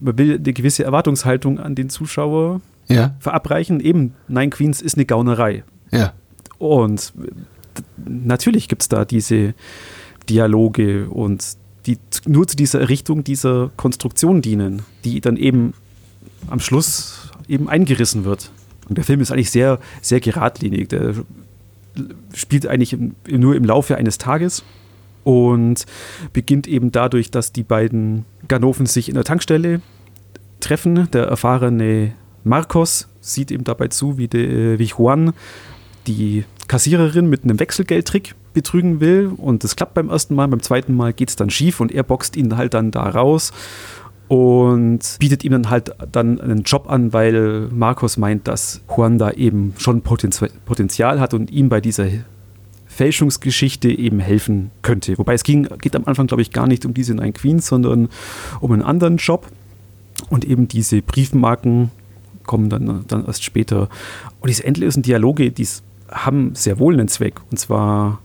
man 0.00 0.18
will 0.18 0.34
eine 0.34 0.52
gewisse 0.52 0.84
Erwartungshaltung 0.84 1.58
an 1.58 1.74
den 1.74 1.88
Zuschauer 1.90 2.60
ja, 2.88 3.14
verabreichen. 3.20 3.80
Eben, 3.80 4.14
Nine 4.28 4.50
Queens 4.50 4.80
ist 4.82 4.96
eine 4.96 5.04
Gaunerei. 5.04 5.64
ja. 5.90 6.12
Und 6.58 7.12
d- 7.16 7.82
natürlich 8.06 8.68
gibt 8.68 8.82
es 8.82 8.88
da 8.88 9.04
diese 9.04 9.54
Dialoge 10.28 11.08
und 11.08 11.44
die 11.86 11.98
nur 12.26 12.46
zu 12.46 12.54
dieser 12.54 12.80
Errichtung 12.80 13.24
dieser 13.24 13.70
Konstruktion 13.76 14.42
dienen, 14.42 14.82
die 15.04 15.20
dann 15.20 15.36
eben 15.36 15.74
am 16.48 16.60
Schluss 16.60 17.30
eben 17.48 17.68
eingerissen 17.68 18.24
wird. 18.24 18.52
Und 18.88 18.98
der 18.98 19.04
Film 19.04 19.20
ist 19.20 19.32
eigentlich 19.32 19.50
sehr, 19.50 19.80
sehr 20.00 20.20
geradlinig. 20.20 20.88
Der 20.90 21.14
spielt 22.34 22.66
eigentlich 22.66 22.96
nur 23.28 23.54
im 23.54 23.64
Laufe 23.64 23.96
eines 23.96 24.18
Tages 24.18 24.64
und 25.24 25.84
beginnt 26.32 26.66
eben 26.66 26.92
dadurch, 26.92 27.30
dass 27.30 27.52
die 27.52 27.62
beiden 27.62 28.24
Ganoven 28.48 28.86
sich 28.86 29.08
in 29.08 29.14
der 29.14 29.24
Tankstelle 29.24 29.80
treffen. 30.60 31.08
Der 31.12 31.24
erfahrene 31.24 32.12
Marcos 32.44 33.08
sieht 33.20 33.50
ihm 33.50 33.64
dabei 33.64 33.88
zu, 33.88 34.18
wie, 34.18 34.28
de, 34.28 34.78
wie 34.78 34.84
Juan 34.84 35.32
die 36.06 36.44
Kassiererin 36.68 37.28
mit 37.28 37.44
einem 37.44 37.60
Wechselgeldtrick 37.60 38.34
betrügen 38.54 39.00
will 39.00 39.32
und 39.36 39.64
das 39.64 39.76
klappt 39.76 39.94
beim 39.94 40.10
ersten 40.10 40.34
Mal, 40.34 40.48
beim 40.48 40.62
zweiten 40.62 40.94
Mal 40.94 41.12
geht 41.12 41.30
es 41.30 41.36
dann 41.36 41.50
schief 41.50 41.80
und 41.80 41.92
er 41.92 42.02
boxt 42.02 42.36
ihn 42.36 42.56
halt 42.56 42.74
dann 42.74 42.90
da 42.90 43.08
raus 43.08 43.52
und 44.32 45.18
bietet 45.18 45.44
ihm 45.44 45.52
dann 45.52 45.68
halt 45.68 45.94
dann 46.10 46.40
einen 46.40 46.62
Job 46.62 46.88
an, 46.88 47.12
weil 47.12 47.68
Marcos 47.70 48.16
meint, 48.16 48.48
dass 48.48 48.80
Juan 48.88 49.18
da 49.18 49.30
eben 49.30 49.74
schon 49.76 50.00
Potenzial 50.00 50.48
Potenzial 50.64 51.20
hat 51.20 51.34
und 51.34 51.50
ihm 51.50 51.68
bei 51.68 51.82
dieser 51.82 52.06
Fälschungsgeschichte 52.86 53.90
eben 53.90 54.20
helfen 54.20 54.70
könnte. 54.80 55.18
Wobei 55.18 55.34
es 55.34 55.44
ging, 55.44 55.68
geht 55.82 55.94
am 55.94 56.06
Anfang, 56.06 56.28
glaube 56.28 56.40
ich, 56.40 56.50
gar 56.50 56.66
nicht 56.66 56.86
um 56.86 56.94
diese 56.94 57.14
Nine 57.14 57.34
Queens, 57.34 57.66
sondern 57.66 58.08
um 58.60 58.72
einen 58.72 58.80
anderen 58.80 59.18
Job. 59.18 59.48
Und 60.30 60.46
eben 60.46 60.66
diese 60.66 61.02
Briefmarken 61.02 61.90
kommen 62.44 62.70
dann, 62.70 63.04
dann 63.08 63.26
erst 63.26 63.44
später. 63.44 63.90
Und 64.40 64.48
diese 64.48 64.64
endlosen 64.64 65.02
Dialoge, 65.02 65.50
die 65.50 65.68
haben 66.10 66.54
sehr 66.54 66.78
wohl 66.78 66.94
einen 66.94 67.08
Zweck. 67.08 67.42
Und 67.50 67.58
zwar 67.58 68.22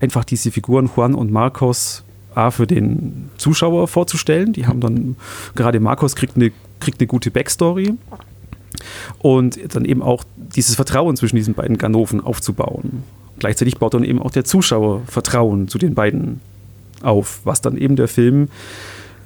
einfach 0.00 0.24
diese 0.24 0.50
Figuren 0.50 0.90
Juan 0.96 1.14
und 1.14 1.30
Marcos 1.30 2.02
A 2.34 2.50
für 2.50 2.66
den 2.66 3.30
Zuschauer 3.36 3.88
vorzustellen. 3.88 4.52
Die 4.52 4.66
haben 4.66 4.80
dann, 4.80 5.16
gerade 5.54 5.80
Marcos 5.80 6.16
kriegt 6.16 6.36
eine, 6.36 6.52
kriegt 6.80 7.00
eine 7.00 7.06
gute 7.06 7.30
Backstory. 7.30 7.94
Und 9.18 9.58
dann 9.74 9.84
eben 9.84 10.02
auch 10.02 10.24
dieses 10.36 10.74
Vertrauen 10.74 11.16
zwischen 11.16 11.36
diesen 11.36 11.54
beiden 11.54 11.78
Ganoven 11.78 12.20
aufzubauen. 12.20 13.04
Gleichzeitig 13.38 13.78
baut 13.78 13.94
dann 13.94 14.04
eben 14.04 14.20
auch 14.20 14.30
der 14.30 14.44
Zuschauer 14.44 15.02
Vertrauen 15.06 15.68
zu 15.68 15.78
den 15.78 15.94
beiden 15.94 16.40
auf, 17.02 17.40
was 17.44 17.60
dann 17.60 17.76
eben 17.76 17.96
der 17.96 18.08
Film 18.08 18.48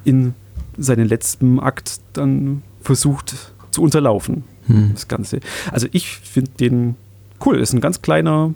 in 0.04 0.34
seinen 0.76 1.08
letzten 1.08 1.60
Akt 1.60 2.00
dann 2.12 2.62
versucht 2.82 3.52
zu 3.70 3.82
unterlaufen. 3.82 4.44
Hm. 4.66 4.90
Das 4.94 5.08
Ganze. 5.08 5.40
Also 5.72 5.86
ich 5.92 6.16
finde 6.16 6.50
den 6.60 6.96
cool. 7.44 7.58
Ist 7.58 7.72
ein 7.72 7.80
ganz 7.80 8.02
kleiner 8.02 8.54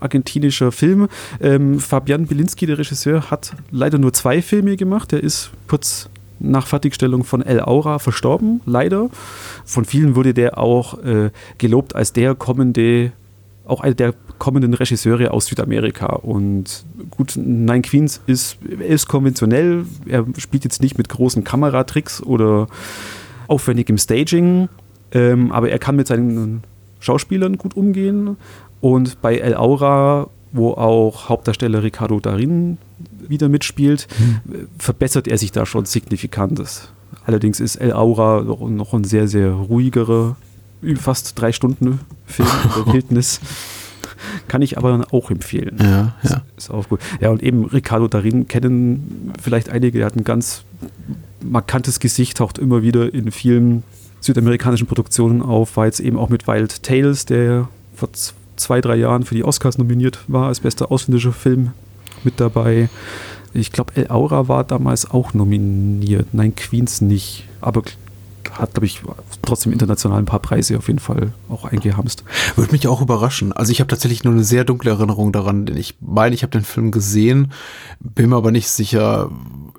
argentinischer 0.00 0.72
Film. 0.72 1.08
Ähm, 1.40 1.78
Fabian 1.78 2.26
Bilinski, 2.26 2.66
der 2.66 2.78
Regisseur, 2.78 3.30
hat 3.30 3.52
leider 3.70 3.98
nur 3.98 4.12
zwei 4.12 4.42
Filme 4.42 4.76
gemacht. 4.76 5.12
Er 5.12 5.22
ist 5.22 5.50
kurz 5.68 6.08
nach 6.40 6.66
Fertigstellung 6.66 7.24
von 7.24 7.42
El 7.42 7.60
Aura 7.60 7.98
verstorben, 7.98 8.60
leider. 8.64 9.10
Von 9.64 9.84
vielen 9.84 10.16
wurde 10.16 10.34
der 10.34 10.58
auch 10.58 10.98
äh, 11.04 11.30
gelobt 11.58 11.94
als 11.94 12.12
der 12.12 12.34
kommende, 12.34 13.12
auch 13.66 13.80
einer 13.82 13.94
der 13.94 14.14
kommenden 14.38 14.74
Regisseure 14.74 15.32
aus 15.32 15.46
Südamerika. 15.46 16.06
Und 16.06 16.84
gut, 17.10 17.36
Nine 17.36 17.82
Queens 17.82 18.20
ist, 18.26 18.56
ist 18.64 19.06
konventionell. 19.06 19.84
Er 20.06 20.24
spielt 20.38 20.64
jetzt 20.64 20.82
nicht 20.82 20.98
mit 20.98 21.08
großen 21.08 21.44
Kameratricks 21.44 22.22
oder 22.22 22.66
aufwendigem 23.46 23.98
Staging, 23.98 24.68
ähm, 25.12 25.52
aber 25.52 25.70
er 25.70 25.78
kann 25.78 25.96
mit 25.96 26.06
seinen 26.06 26.64
Schauspielern 27.00 27.58
gut 27.58 27.76
umgehen. 27.76 28.36
Und 28.80 29.20
bei 29.20 29.36
El 29.38 29.54
Aura, 29.56 30.28
wo 30.52 30.72
auch 30.72 31.28
Hauptdarsteller 31.28 31.82
Ricardo 31.82 32.20
Darin 32.20 32.78
wieder 33.28 33.48
mitspielt, 33.48 34.08
Hm. 34.18 34.68
verbessert 34.78 35.28
er 35.28 35.38
sich 35.38 35.52
da 35.52 35.66
schon 35.66 35.84
signifikantes. 35.84 36.88
Allerdings 37.26 37.60
ist 37.60 37.76
El 37.76 37.92
Aura 37.92 38.42
noch, 38.42 38.94
ein 38.94 39.04
sehr, 39.04 39.28
sehr 39.28 39.50
ruhigerer, 39.52 40.36
fast 40.96 41.38
drei 41.40 41.52
Stunden 41.52 42.00
Film 42.26 42.48
der 42.86 42.92
Wildnis. 42.92 43.40
Kann 44.48 44.62
ich 44.62 44.76
aber 44.78 45.06
auch 45.12 45.30
empfehlen. 45.30 45.76
Ja, 45.80 46.14
ja. 46.22 46.42
Ist 46.56 46.70
auch 46.70 46.88
gut. 46.88 47.00
Ja, 47.20 47.30
und 47.30 47.42
eben 47.42 47.64
Ricardo 47.66 48.08
Darin 48.08 48.48
kennen 48.48 49.32
vielleicht 49.40 49.68
einige, 49.70 49.98
der 49.98 50.06
hat 50.06 50.16
ein 50.16 50.24
ganz 50.24 50.62
markantes 51.42 52.00
Gesicht, 52.00 52.36
taucht 52.38 52.58
immer 52.58 52.82
wieder 52.82 53.12
in 53.14 53.30
vielen 53.30 53.82
südamerikanischen 54.20 54.86
Produktionen 54.86 55.40
auf, 55.42 55.76
war 55.76 55.86
jetzt 55.86 56.00
eben 56.00 56.18
auch 56.18 56.28
mit 56.28 56.46
Wild 56.46 56.82
Tales, 56.82 57.24
der 57.26 57.68
vor 57.94 58.12
z- 58.12 58.34
zwei, 58.60 58.80
drei 58.80 58.96
Jahren 58.96 59.24
für 59.24 59.34
die 59.34 59.44
Oscars 59.44 59.78
nominiert 59.78 60.20
war 60.28 60.48
als 60.48 60.60
bester 60.60 60.90
ausländischer 60.90 61.32
Film 61.32 61.72
mit 62.24 62.40
dabei. 62.40 62.88
Ich 63.52 63.72
glaube, 63.72 63.96
El 63.96 64.10
Aura 64.10 64.48
war 64.48 64.64
damals 64.64 65.10
auch 65.10 65.34
nominiert. 65.34 66.28
Nein, 66.32 66.54
Queens 66.54 67.00
nicht. 67.00 67.44
Aber 67.60 67.82
hat, 68.52 68.74
glaube 68.74 68.86
ich, 68.86 69.02
trotzdem 69.42 69.72
international 69.72 70.18
ein 70.18 70.26
paar 70.26 70.40
Preise 70.40 70.76
auf 70.76 70.88
jeden 70.88 70.98
Fall 70.98 71.32
auch 71.48 71.64
eingehamst. 71.64 72.24
Würde 72.56 72.72
mich 72.72 72.86
auch 72.88 73.00
überraschen. 73.00 73.52
Also 73.52 73.72
ich 73.72 73.80
habe 73.80 73.88
tatsächlich 73.88 74.24
nur 74.24 74.34
eine 74.34 74.44
sehr 74.44 74.64
dunkle 74.64 74.90
Erinnerung 74.90 75.32
daran, 75.32 75.66
denn 75.66 75.76
ich 75.76 75.96
meine, 76.00 76.34
ich 76.34 76.42
habe 76.42 76.50
den 76.50 76.64
Film 76.64 76.90
gesehen, 76.90 77.52
bin 78.00 78.30
mir 78.30 78.36
aber 78.36 78.50
nicht 78.50 78.68
sicher 78.68 79.30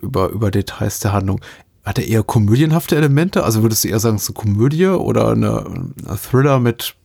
über, 0.01 0.29
über 0.29 0.51
Details 0.51 0.99
der 0.99 1.13
Handlung. 1.13 1.41
Hat 1.83 1.97
er 1.97 2.07
eher 2.07 2.23
komödienhafte 2.23 2.95
Elemente? 2.95 3.43
Also 3.43 3.61
würdest 3.61 3.83
du 3.83 3.87
eher 3.87 3.99
sagen, 3.99 4.19
so 4.19 4.33
Komödie 4.33 4.87
oder 4.87 5.31
eine, 5.31 5.65
ein 5.65 6.17
Thriller 6.17 6.59
mit 6.59 6.95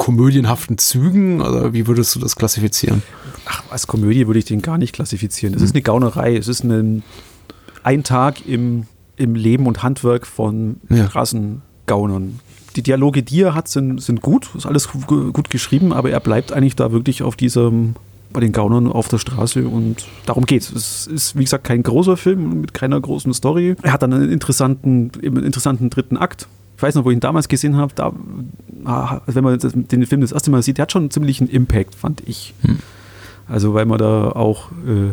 komödienhaften 0.00 0.78
Zügen? 0.78 1.42
Oder 1.42 1.74
wie 1.74 1.86
würdest 1.86 2.14
du 2.14 2.20
das 2.20 2.34
klassifizieren? 2.34 3.02
Ach, 3.44 3.62
als 3.70 3.86
Komödie 3.86 4.26
würde 4.26 4.38
ich 4.38 4.46
den 4.46 4.62
gar 4.62 4.78
nicht 4.78 4.94
klassifizieren. 4.94 5.54
Es 5.54 5.60
ist 5.60 5.74
eine 5.74 5.82
Gaunerei. 5.82 6.36
Es 6.36 6.48
ist 6.48 6.64
ein, 6.64 7.02
ein 7.82 8.02
Tag 8.02 8.46
im, 8.48 8.86
im 9.16 9.34
Leben 9.34 9.66
und 9.66 9.82
Handwerk 9.82 10.26
von 10.26 10.76
Ja. 10.88 11.06
Straßengaunern. 11.08 12.40
Die 12.76 12.82
Dialoge, 12.82 13.22
die 13.22 13.42
er 13.42 13.54
hat, 13.54 13.68
sind, 13.68 14.00
sind 14.00 14.22
gut, 14.22 14.48
ist 14.56 14.64
alles 14.64 14.88
gu- 15.06 15.32
gut 15.32 15.50
geschrieben, 15.50 15.92
aber 15.92 16.10
er 16.10 16.20
bleibt 16.20 16.50
eigentlich 16.52 16.76
da 16.76 16.92
wirklich 16.92 17.22
auf 17.22 17.36
diesem, 17.36 17.94
bei 18.32 18.40
den 18.40 18.52
Gaunern 18.52 18.86
auf 18.86 19.08
der 19.08 19.18
Straße 19.18 19.68
und 19.68 20.06
darum 20.24 20.46
geht's. 20.46 20.70
Es 20.72 21.06
ist, 21.08 21.36
wie 21.36 21.44
gesagt, 21.44 21.64
kein 21.64 21.82
großer 21.82 22.16
Film 22.16 22.62
mit 22.62 22.72
keiner 22.72 22.98
großen 22.98 23.34
Story. 23.34 23.74
Er 23.82 23.92
hat 23.92 24.02
dann 24.02 24.14
einen 24.14 24.30
interessanten, 24.32 25.10
einen 25.22 25.44
interessanten 25.44 25.90
dritten 25.90 26.16
Akt. 26.16 26.46
Ich 26.80 26.82
weiß 26.82 26.94
noch, 26.94 27.04
wo 27.04 27.10
ich 27.10 27.16
ihn 27.18 27.20
damals 27.20 27.46
gesehen 27.48 27.76
habe, 27.76 27.92
da, 27.94 28.10
ah, 28.86 29.20
wenn 29.26 29.44
man 29.44 29.58
den 29.60 30.06
Film 30.06 30.22
das 30.22 30.32
erste 30.32 30.50
Mal 30.50 30.62
sieht, 30.62 30.78
der 30.78 30.84
hat 30.84 30.92
schon 30.92 31.02
einen 31.02 31.10
ziemlichen 31.10 31.46
Impact, 31.46 31.94
fand 31.94 32.22
ich. 32.26 32.54
Also 33.46 33.74
weil 33.74 33.84
man 33.84 33.98
da 33.98 34.30
auch 34.30 34.70
äh, 34.86 35.12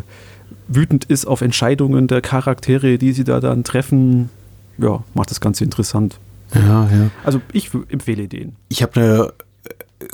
wütend 0.66 1.04
ist 1.04 1.26
auf 1.26 1.42
Entscheidungen 1.42 2.06
der 2.06 2.22
Charaktere, 2.22 2.96
die 2.96 3.12
sie 3.12 3.24
da 3.24 3.40
dann 3.40 3.64
treffen. 3.64 4.30
Ja, 4.78 5.04
macht 5.12 5.30
das 5.30 5.42
Ganze 5.42 5.62
interessant. 5.62 6.18
Ja, 6.54 6.88
ja. 6.90 7.10
Also 7.22 7.42
ich 7.52 7.70
empfehle 7.90 8.28
den. 8.28 8.56
Ich 8.70 8.82
habe 8.82 8.98
eine 8.98 9.32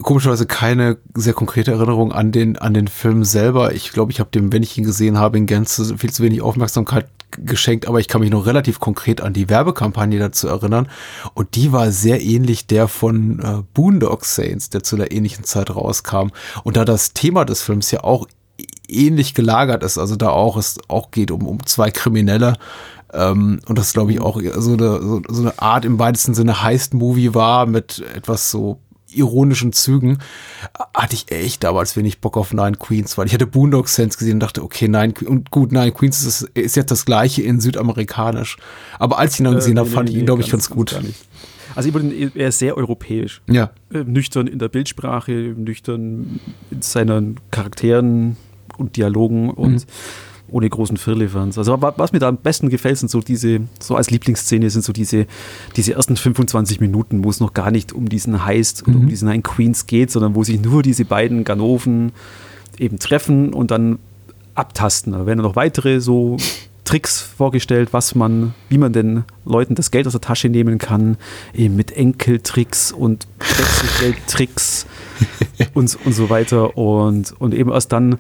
komischerweise 0.03 0.47
keine 0.47 0.97
sehr 1.15 1.35
konkrete 1.35 1.73
Erinnerung 1.73 2.13
an 2.13 2.33
den, 2.33 2.57
an 2.57 2.75
den 2.75 2.89
Film 2.89 3.25
selber. 3.25 3.75
Ich 3.75 3.93
glaube, 3.93 4.13
ich 4.13 4.21
habe 4.21 4.31
dem, 4.31 4.53
wenn 4.53 4.63
ich 4.63 4.79
ihn 4.79 4.85
gesehen 4.85 5.19
habe, 5.19 5.37
in 5.37 5.47
Gänze 5.47 5.99
viel 5.99 6.13
zu 6.13 6.23
wenig 6.23 6.43
Aufmerksamkeit 6.43 7.07
geschenkt, 7.33 7.89
aber 7.89 8.01
ich 8.01 8.09
kann 8.09 8.21
mich 8.21 8.31
noch 8.31 8.47
relativ 8.47 8.81
konkret 8.81 9.21
an 9.21 9.33
die 9.33 9.49
Werbekampagne 9.49 10.19
dazu 10.19 10.49
erinnern. 10.49 10.89
Und 11.35 11.57
die 11.57 11.73
war 11.73 11.91
sehr 11.91 12.23
ähnlich 12.23 12.67
der 12.67 12.89
von 12.89 13.41
äh, 13.41 13.63
Boondock 13.75 14.25
Saints, 14.25 14.71
der 14.71 14.83
zu 14.83 14.97
einer 14.97 15.11
ähnlichen 15.11 15.45
Zeit 15.45 15.75
rauskam. 15.75 16.29
Und 16.63 16.77
da 16.77 16.85
das 16.85 17.13
Thema 17.13 17.45
des 17.45 17.61
Films 17.61 17.91
ja 17.91 18.05
auch 18.05 18.27
ähnlich 18.89 19.35
gelagert 19.35 19.83
ist, 19.83 19.99
also 19.99 20.17
da 20.17 20.31
auch 20.31 20.57
es 20.57 20.79
auch 20.89 21.11
geht 21.11 21.31
um, 21.31 21.47
um 21.47 21.67
zwei 21.67 21.91
Kriminelle, 21.91 22.55
ähm, 23.15 23.61
und 23.67 23.79
das 23.79 23.93
glaube 23.93 24.13
ich 24.13 24.21
auch 24.21 24.41
so 24.57 24.73
eine, 24.73 25.01
so, 25.01 25.23
so 25.29 25.43
eine 25.43 25.59
Art 25.61 25.85
im 25.85 25.99
weitesten 25.99 26.35
Sinne 26.35 26.63
Heist-Movie 26.63 27.33
war 27.33 27.67
mit 27.67 28.03
etwas 28.15 28.51
so 28.51 28.81
ironischen 29.17 29.73
Zügen, 29.73 30.19
hatte 30.95 31.15
ich 31.15 31.31
echt 31.31 31.65
damals 31.65 31.97
wenig 31.97 32.21
Bock 32.21 32.37
auf 32.37 32.53
Nine 32.53 32.77
Queens, 32.77 33.17
weil 33.19 33.27
ich 33.27 33.35
hatte 33.35 33.47
Boondock 33.47 33.89
Sense 33.89 34.19
gesehen 34.19 34.35
und 34.35 34.41
dachte, 34.41 34.63
okay, 34.63 34.89
Nine 34.89 35.15
und 35.27 35.51
gut, 35.51 35.73
Nine 35.73 35.93
Queens 35.93 36.25
ist, 36.25 36.43
ist 36.55 36.77
jetzt 36.77 36.91
das 36.91 37.05
gleiche 37.05 37.43
in 37.43 37.61
südamerikanisch. 37.61 38.57
Aber 38.99 39.19
als 39.19 39.35
ich 39.35 39.41
ihn 39.41 39.45
dann 39.45 39.55
äh, 39.55 39.57
gesehen 39.57 39.77
äh, 39.77 39.81
habe, 39.81 39.89
nee, 39.89 39.95
fand 39.95 40.09
nee, 40.09 40.15
ich 40.15 40.21
ihn, 40.21 40.27
glaube 40.27 40.43
ich, 40.43 40.51
ganz, 40.51 40.69
ganz 40.69 40.77
gut. 40.77 41.01
Also 41.75 41.91
er 42.35 42.49
ist 42.49 42.59
sehr 42.59 42.77
europäisch. 42.77 43.43
Ja. 43.49 43.71
Äh, 43.93 44.05
nüchtern 44.05 44.47
in 44.47 44.59
der 44.59 44.69
Bildsprache, 44.69 45.33
nüchtern 45.33 46.41
in 46.71 46.83
seinen 46.83 47.41
Charakteren 47.51 48.37
und 48.79 48.97
Dialogen 48.97 49.51
und 49.51 49.73
mhm 49.73 49.85
ohne 50.49 50.69
großen 50.69 50.97
Firlefanz. 50.97 51.59
Also 51.59 51.77
was 51.81 52.13
mir 52.13 52.19
da 52.19 52.29
am 52.29 52.37
besten 52.37 52.69
gefällt, 52.69 52.99
sind 52.99 53.11
so 53.11 53.21
diese, 53.21 53.61
so 53.81 53.97
als 53.97 54.11
Lieblingsszene 54.11 54.71
sind 54.71 54.85
so 54.85 54.93
diese, 54.93 55.27
diese 55.77 55.95
ersten 55.95 56.17
25 56.17 56.81
Minuten, 56.81 57.25
wo 57.25 57.31
es 57.31 57.41
noch 57.41 57.55
gar 57.55 57.71
nicht 57.71 57.93
um 57.93 58.09
diesen 58.09 58.45
Heist 58.45 58.87
mhm. 58.87 58.93
oder 58.93 59.03
um 59.03 59.09
diesen 59.09 59.29
Nine 59.29 59.43
Queens 59.43 59.87
geht, 59.87 60.11
sondern 60.11 60.35
wo 60.35 60.45
sich 60.45 60.61
nur 60.61 60.83
diese 60.83 61.05
beiden 61.05 61.45
Ganoven 61.45 62.13
eben 62.79 62.99
treffen 62.99 63.53
und 63.53 63.71
dann 63.71 63.99
abtasten. 64.55 65.13
Da 65.13 65.27
werden 65.27 65.41
noch 65.41 65.57
weitere 65.57 66.01
so 66.01 66.37
Tricks 66.85 67.21
vorgestellt, 67.21 67.93
was 67.93 68.15
man, 68.15 68.55
wie 68.69 68.79
man 68.79 68.93
den 68.93 69.25
Leuten 69.45 69.75
das 69.75 69.91
Geld 69.91 70.07
aus 70.07 70.13
der 70.13 70.21
Tasche 70.21 70.49
nehmen 70.49 70.79
kann, 70.79 71.17
eben 71.55 71.77
mit 71.77 71.93
Enkeltricks 71.93 72.93
und 72.93 73.27
Wechselgeldtricks 73.39 74.87
und, 75.75 75.99
und 76.05 76.13
so 76.13 76.31
weiter. 76.31 76.77
Und, 76.77 77.35
und 77.41 77.55
eben 77.55 77.71
erst 77.71 77.93
dann 77.93 78.19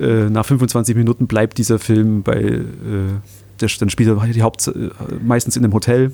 äh, 0.00 0.28
nach 0.30 0.46
25 0.46 0.96
Minuten 0.96 1.26
bleibt 1.26 1.58
dieser 1.58 1.78
Film 1.78 2.22
bei, 2.22 2.36
äh, 2.36 2.62
der, 3.60 3.68
dann 3.78 3.90
spielt 3.90 4.08
er 4.08 4.26
die 4.26 4.42
Haupt, 4.42 4.66
äh, 4.68 4.90
meistens 5.22 5.56
in 5.56 5.64
einem 5.64 5.72
Hotel, 5.72 6.12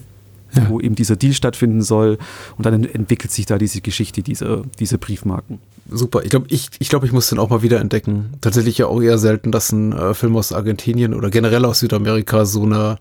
ja. 0.54 0.68
wo 0.68 0.80
eben 0.80 0.94
dieser 0.94 1.16
Deal 1.16 1.32
stattfinden 1.32 1.82
soll. 1.82 2.18
Und 2.56 2.66
dann 2.66 2.84
entwickelt 2.84 3.32
sich 3.32 3.46
da 3.46 3.58
diese 3.58 3.80
Geschichte 3.80 4.22
dieser, 4.22 4.62
dieser 4.78 4.98
Briefmarken. 4.98 5.58
Super. 5.90 6.22
Ich 6.22 6.30
glaube, 6.30 6.46
ich, 6.48 6.68
ich, 6.78 6.88
glaub, 6.88 7.04
ich 7.04 7.12
muss 7.12 7.28
den 7.28 7.38
auch 7.38 7.50
mal 7.50 7.62
wieder 7.62 7.80
entdecken. 7.80 8.34
Tatsächlich 8.40 8.78
ja 8.78 8.86
auch 8.86 9.00
eher 9.00 9.18
selten, 9.18 9.52
dass 9.52 9.72
ein 9.72 9.92
äh, 9.92 10.14
Film 10.14 10.36
aus 10.36 10.52
Argentinien 10.52 11.14
oder 11.14 11.30
generell 11.30 11.64
aus 11.64 11.80
Südamerika 11.80 12.44
so 12.44 12.62
eine 12.62 12.98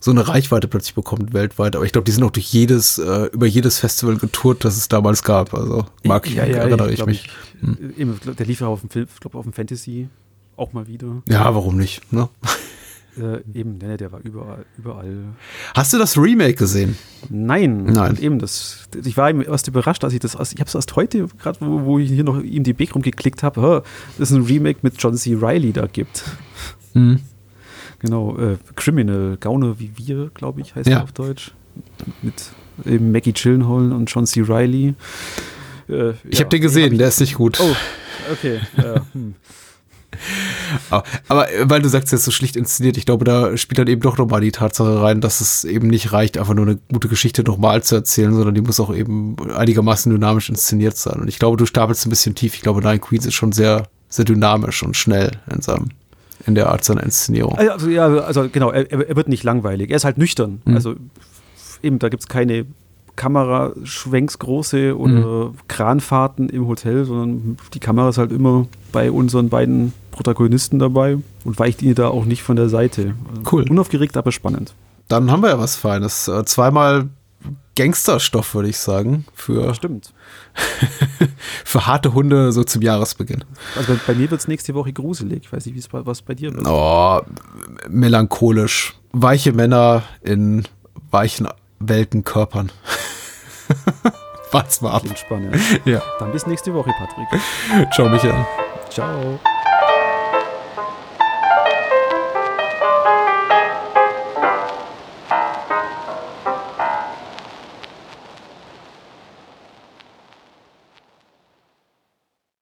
so 0.00 0.10
eine 0.10 0.28
Reichweite 0.28 0.68
plötzlich 0.68 0.94
bekommt 0.94 1.32
weltweit. 1.32 1.76
Aber 1.76 1.86
ich 1.86 1.92
glaube, 1.92 2.04
die 2.04 2.10
sind 2.12 2.22
auch 2.24 2.30
durch 2.30 2.52
jedes, 2.52 2.98
äh, 2.98 3.30
über 3.32 3.46
jedes 3.46 3.78
Festival 3.78 4.16
getourt, 4.16 4.62
das 4.62 4.76
es 4.76 4.88
damals 4.88 5.22
gab. 5.22 5.54
Also 5.54 5.86
mag 6.02 6.26
ich, 6.26 6.34
ja, 6.34 6.44
ja, 6.44 6.58
erinnere 6.58 6.92
ich, 6.92 7.00
ich 7.00 7.06
mich. 7.06 7.26
Ich, 7.96 7.98
hm. 7.98 8.18
Der 8.36 8.44
lief 8.44 8.60
ja 8.60 8.66
auf 8.66 8.80
dem 8.80 8.90
Film, 8.90 9.06
ich 9.12 9.20
glaube 9.20 9.38
auf 9.38 9.44
dem 9.44 9.54
Fantasy 9.54 10.08
auch 10.56 10.72
mal 10.72 10.86
wieder. 10.86 11.22
Ja, 11.28 11.54
warum 11.54 11.76
nicht? 11.76 12.12
Ne? 12.12 12.28
Äh, 13.16 13.42
eben, 13.56 13.78
der, 13.78 13.96
der 13.96 14.10
war 14.10 14.20
überall, 14.24 14.66
überall. 14.76 15.16
Hast 15.74 15.92
du 15.92 15.98
das 15.98 16.18
Remake 16.18 16.54
gesehen? 16.54 16.98
Nein. 17.28 17.84
Nein. 17.84 18.18
eben, 18.20 18.40
das, 18.40 18.88
ich 19.04 19.16
war 19.16 19.32
erst 19.32 19.68
überrascht, 19.68 20.02
als 20.02 20.14
ich 20.14 20.18
das, 20.18 20.34
ich 20.34 20.58
habe 20.58 20.66
es 20.66 20.74
erst 20.74 20.96
heute, 20.96 21.28
gerade 21.40 21.60
wo, 21.60 21.84
wo, 21.84 21.98
ich 22.00 22.10
hier 22.10 22.24
noch 22.24 22.42
ihm 22.42 22.64
die 22.64 22.76
Weg 22.76 22.92
rumgeklickt 22.92 23.44
habe, 23.44 23.84
dass 24.18 24.30
es 24.30 24.36
ein 24.36 24.42
Remake 24.42 24.80
mit 24.82 25.00
John 25.00 25.14
C. 25.16 25.34
Riley 25.34 25.72
da 25.72 25.86
gibt. 25.86 26.24
Mhm. 26.94 27.20
Genau, 28.00 28.36
äh, 28.36 28.56
Criminal, 28.74 29.36
Gauner 29.38 29.78
wie 29.78 29.92
wir, 29.94 30.30
glaube 30.34 30.60
ich, 30.60 30.74
heißt 30.74 30.88
ja. 30.88 30.98
er 30.98 31.04
auf 31.04 31.12
Deutsch. 31.12 31.52
Mit 32.22 32.50
eben 32.84 33.12
Maggie 33.12 33.32
Chillenhall 33.32 33.92
und 33.92 34.06
John 34.06 34.26
C. 34.26 34.40
Riley. 34.40 34.94
Äh, 35.88 36.10
ich 36.28 36.38
ja, 36.38 36.40
habe 36.40 36.50
den 36.50 36.62
gesehen, 36.62 36.92
hab 36.92 36.98
der 36.98 37.08
ist 37.08 37.20
nicht 37.20 37.34
gut. 37.34 37.60
Oh, 37.60 37.76
okay. 38.32 38.60
Ja, 38.76 39.06
hm. 39.12 39.36
Aber 41.28 41.52
äh, 41.52 41.68
weil 41.68 41.82
du 41.82 41.88
sagst, 41.88 42.12
er 42.12 42.16
ist 42.16 42.24
so 42.24 42.30
schlicht 42.30 42.56
inszeniert, 42.56 42.96
ich 42.96 43.06
glaube, 43.06 43.24
da 43.24 43.56
spielt 43.56 43.78
dann 43.78 43.88
eben 43.88 44.00
doch 44.00 44.18
nochmal 44.18 44.40
die 44.40 44.52
Tatsache 44.52 45.02
rein, 45.02 45.20
dass 45.20 45.40
es 45.40 45.64
eben 45.64 45.88
nicht 45.88 46.12
reicht, 46.12 46.38
einfach 46.38 46.54
nur 46.54 46.66
eine 46.66 46.78
gute 46.92 47.08
Geschichte 47.08 47.42
nochmal 47.42 47.82
zu 47.82 47.94
erzählen, 47.94 48.34
sondern 48.34 48.54
die 48.54 48.60
muss 48.60 48.80
auch 48.80 48.94
eben 48.94 49.36
einigermaßen 49.54 50.12
dynamisch 50.12 50.48
inszeniert 50.48 50.96
sein. 50.96 51.20
Und 51.20 51.28
ich 51.28 51.38
glaube, 51.38 51.56
du 51.56 51.66
stapelst 51.66 52.06
ein 52.06 52.10
bisschen 52.10 52.34
tief. 52.34 52.54
Ich 52.54 52.62
glaube, 52.62 52.80
Nine 52.80 52.98
Queens 52.98 53.26
ist 53.26 53.34
schon 53.34 53.52
sehr, 53.52 53.88
sehr 54.08 54.24
dynamisch 54.24 54.82
und 54.82 54.96
schnell 54.96 55.32
in 55.52 55.60
seinem 55.62 55.88
in 56.46 56.54
der 56.54 56.68
Art 56.68 56.84
seiner 56.84 57.02
Inszenierung. 57.02 57.56
Also, 57.56 57.88
ja, 57.88 58.06
also 58.06 58.48
genau, 58.50 58.70
er, 58.70 58.90
er 58.90 59.16
wird 59.16 59.28
nicht 59.28 59.44
langweilig. 59.44 59.90
Er 59.90 59.96
ist 59.96 60.04
halt 60.04 60.18
nüchtern. 60.18 60.60
Mhm. 60.66 60.74
Also 60.74 60.94
eben, 61.82 61.98
da 61.98 62.08
gibt 62.08 62.22
es 62.22 62.28
keine 62.28 62.66
Kameraschwenks 63.16 64.38
große 64.38 64.96
oder 64.96 65.46
mhm. 65.46 65.54
Kranfahrten 65.68 66.48
im 66.48 66.66
Hotel, 66.66 67.04
sondern 67.04 67.56
die 67.72 67.80
Kamera 67.80 68.08
ist 68.08 68.18
halt 68.18 68.32
immer 68.32 68.66
bei 68.92 69.10
unseren 69.10 69.48
beiden 69.48 69.92
Protagonisten 70.10 70.78
dabei 70.78 71.18
und 71.44 71.58
weicht 71.58 71.82
ihnen 71.82 71.94
da 71.94 72.08
auch 72.08 72.24
nicht 72.24 72.42
von 72.42 72.56
der 72.56 72.68
Seite. 72.68 73.14
Cool. 73.50 73.68
Unaufgeregt, 73.68 74.16
aber 74.16 74.32
spannend. 74.32 74.74
Dann 75.08 75.30
haben 75.30 75.42
wir 75.42 75.50
ja 75.50 75.58
was 75.58 75.76
Feines. 75.76 76.28
Äh, 76.28 76.44
zweimal 76.44 77.08
Gangsterstoff, 77.76 78.54
würde 78.54 78.68
ich 78.68 78.78
sagen. 78.78 79.24
Für, 79.34 79.66
ja, 79.66 79.74
stimmt. 79.74 80.12
für 81.64 81.86
harte 81.86 82.14
Hunde 82.14 82.52
so 82.52 82.64
zum 82.64 82.82
Jahresbeginn. 82.82 83.44
Also 83.76 83.94
bei, 83.94 84.00
bei 84.06 84.14
mir 84.14 84.30
wird 84.30 84.40
es 84.40 84.48
nächste 84.48 84.74
Woche 84.74 84.92
gruselig. 84.92 85.44
Ich 85.44 85.52
weiß 85.52 85.66
nicht, 85.66 85.74
wie 85.74 85.80
es 85.80 85.88
bei, 85.88 86.06
was 86.06 86.22
bei 86.22 86.34
dir 86.34 86.54
wird. 86.54 86.66
Oh, 86.66 87.20
melancholisch. 87.88 88.94
Weiche 89.12 89.52
Männer 89.52 90.04
in 90.22 90.64
weichen 91.10 91.48
Weltenkörpern. 91.88 92.70
Was 94.52 94.82
war? 94.82 95.00
Klingt 95.00 95.18
spannend. 95.18 95.56
Ja. 95.84 96.00
Dann 96.18 96.32
bis 96.32 96.46
nächste 96.46 96.72
Woche, 96.74 96.92
Patrick. 96.96 97.92
Ciao, 97.92 98.08
Michael. 98.08 98.46
Ciao. 98.88 99.40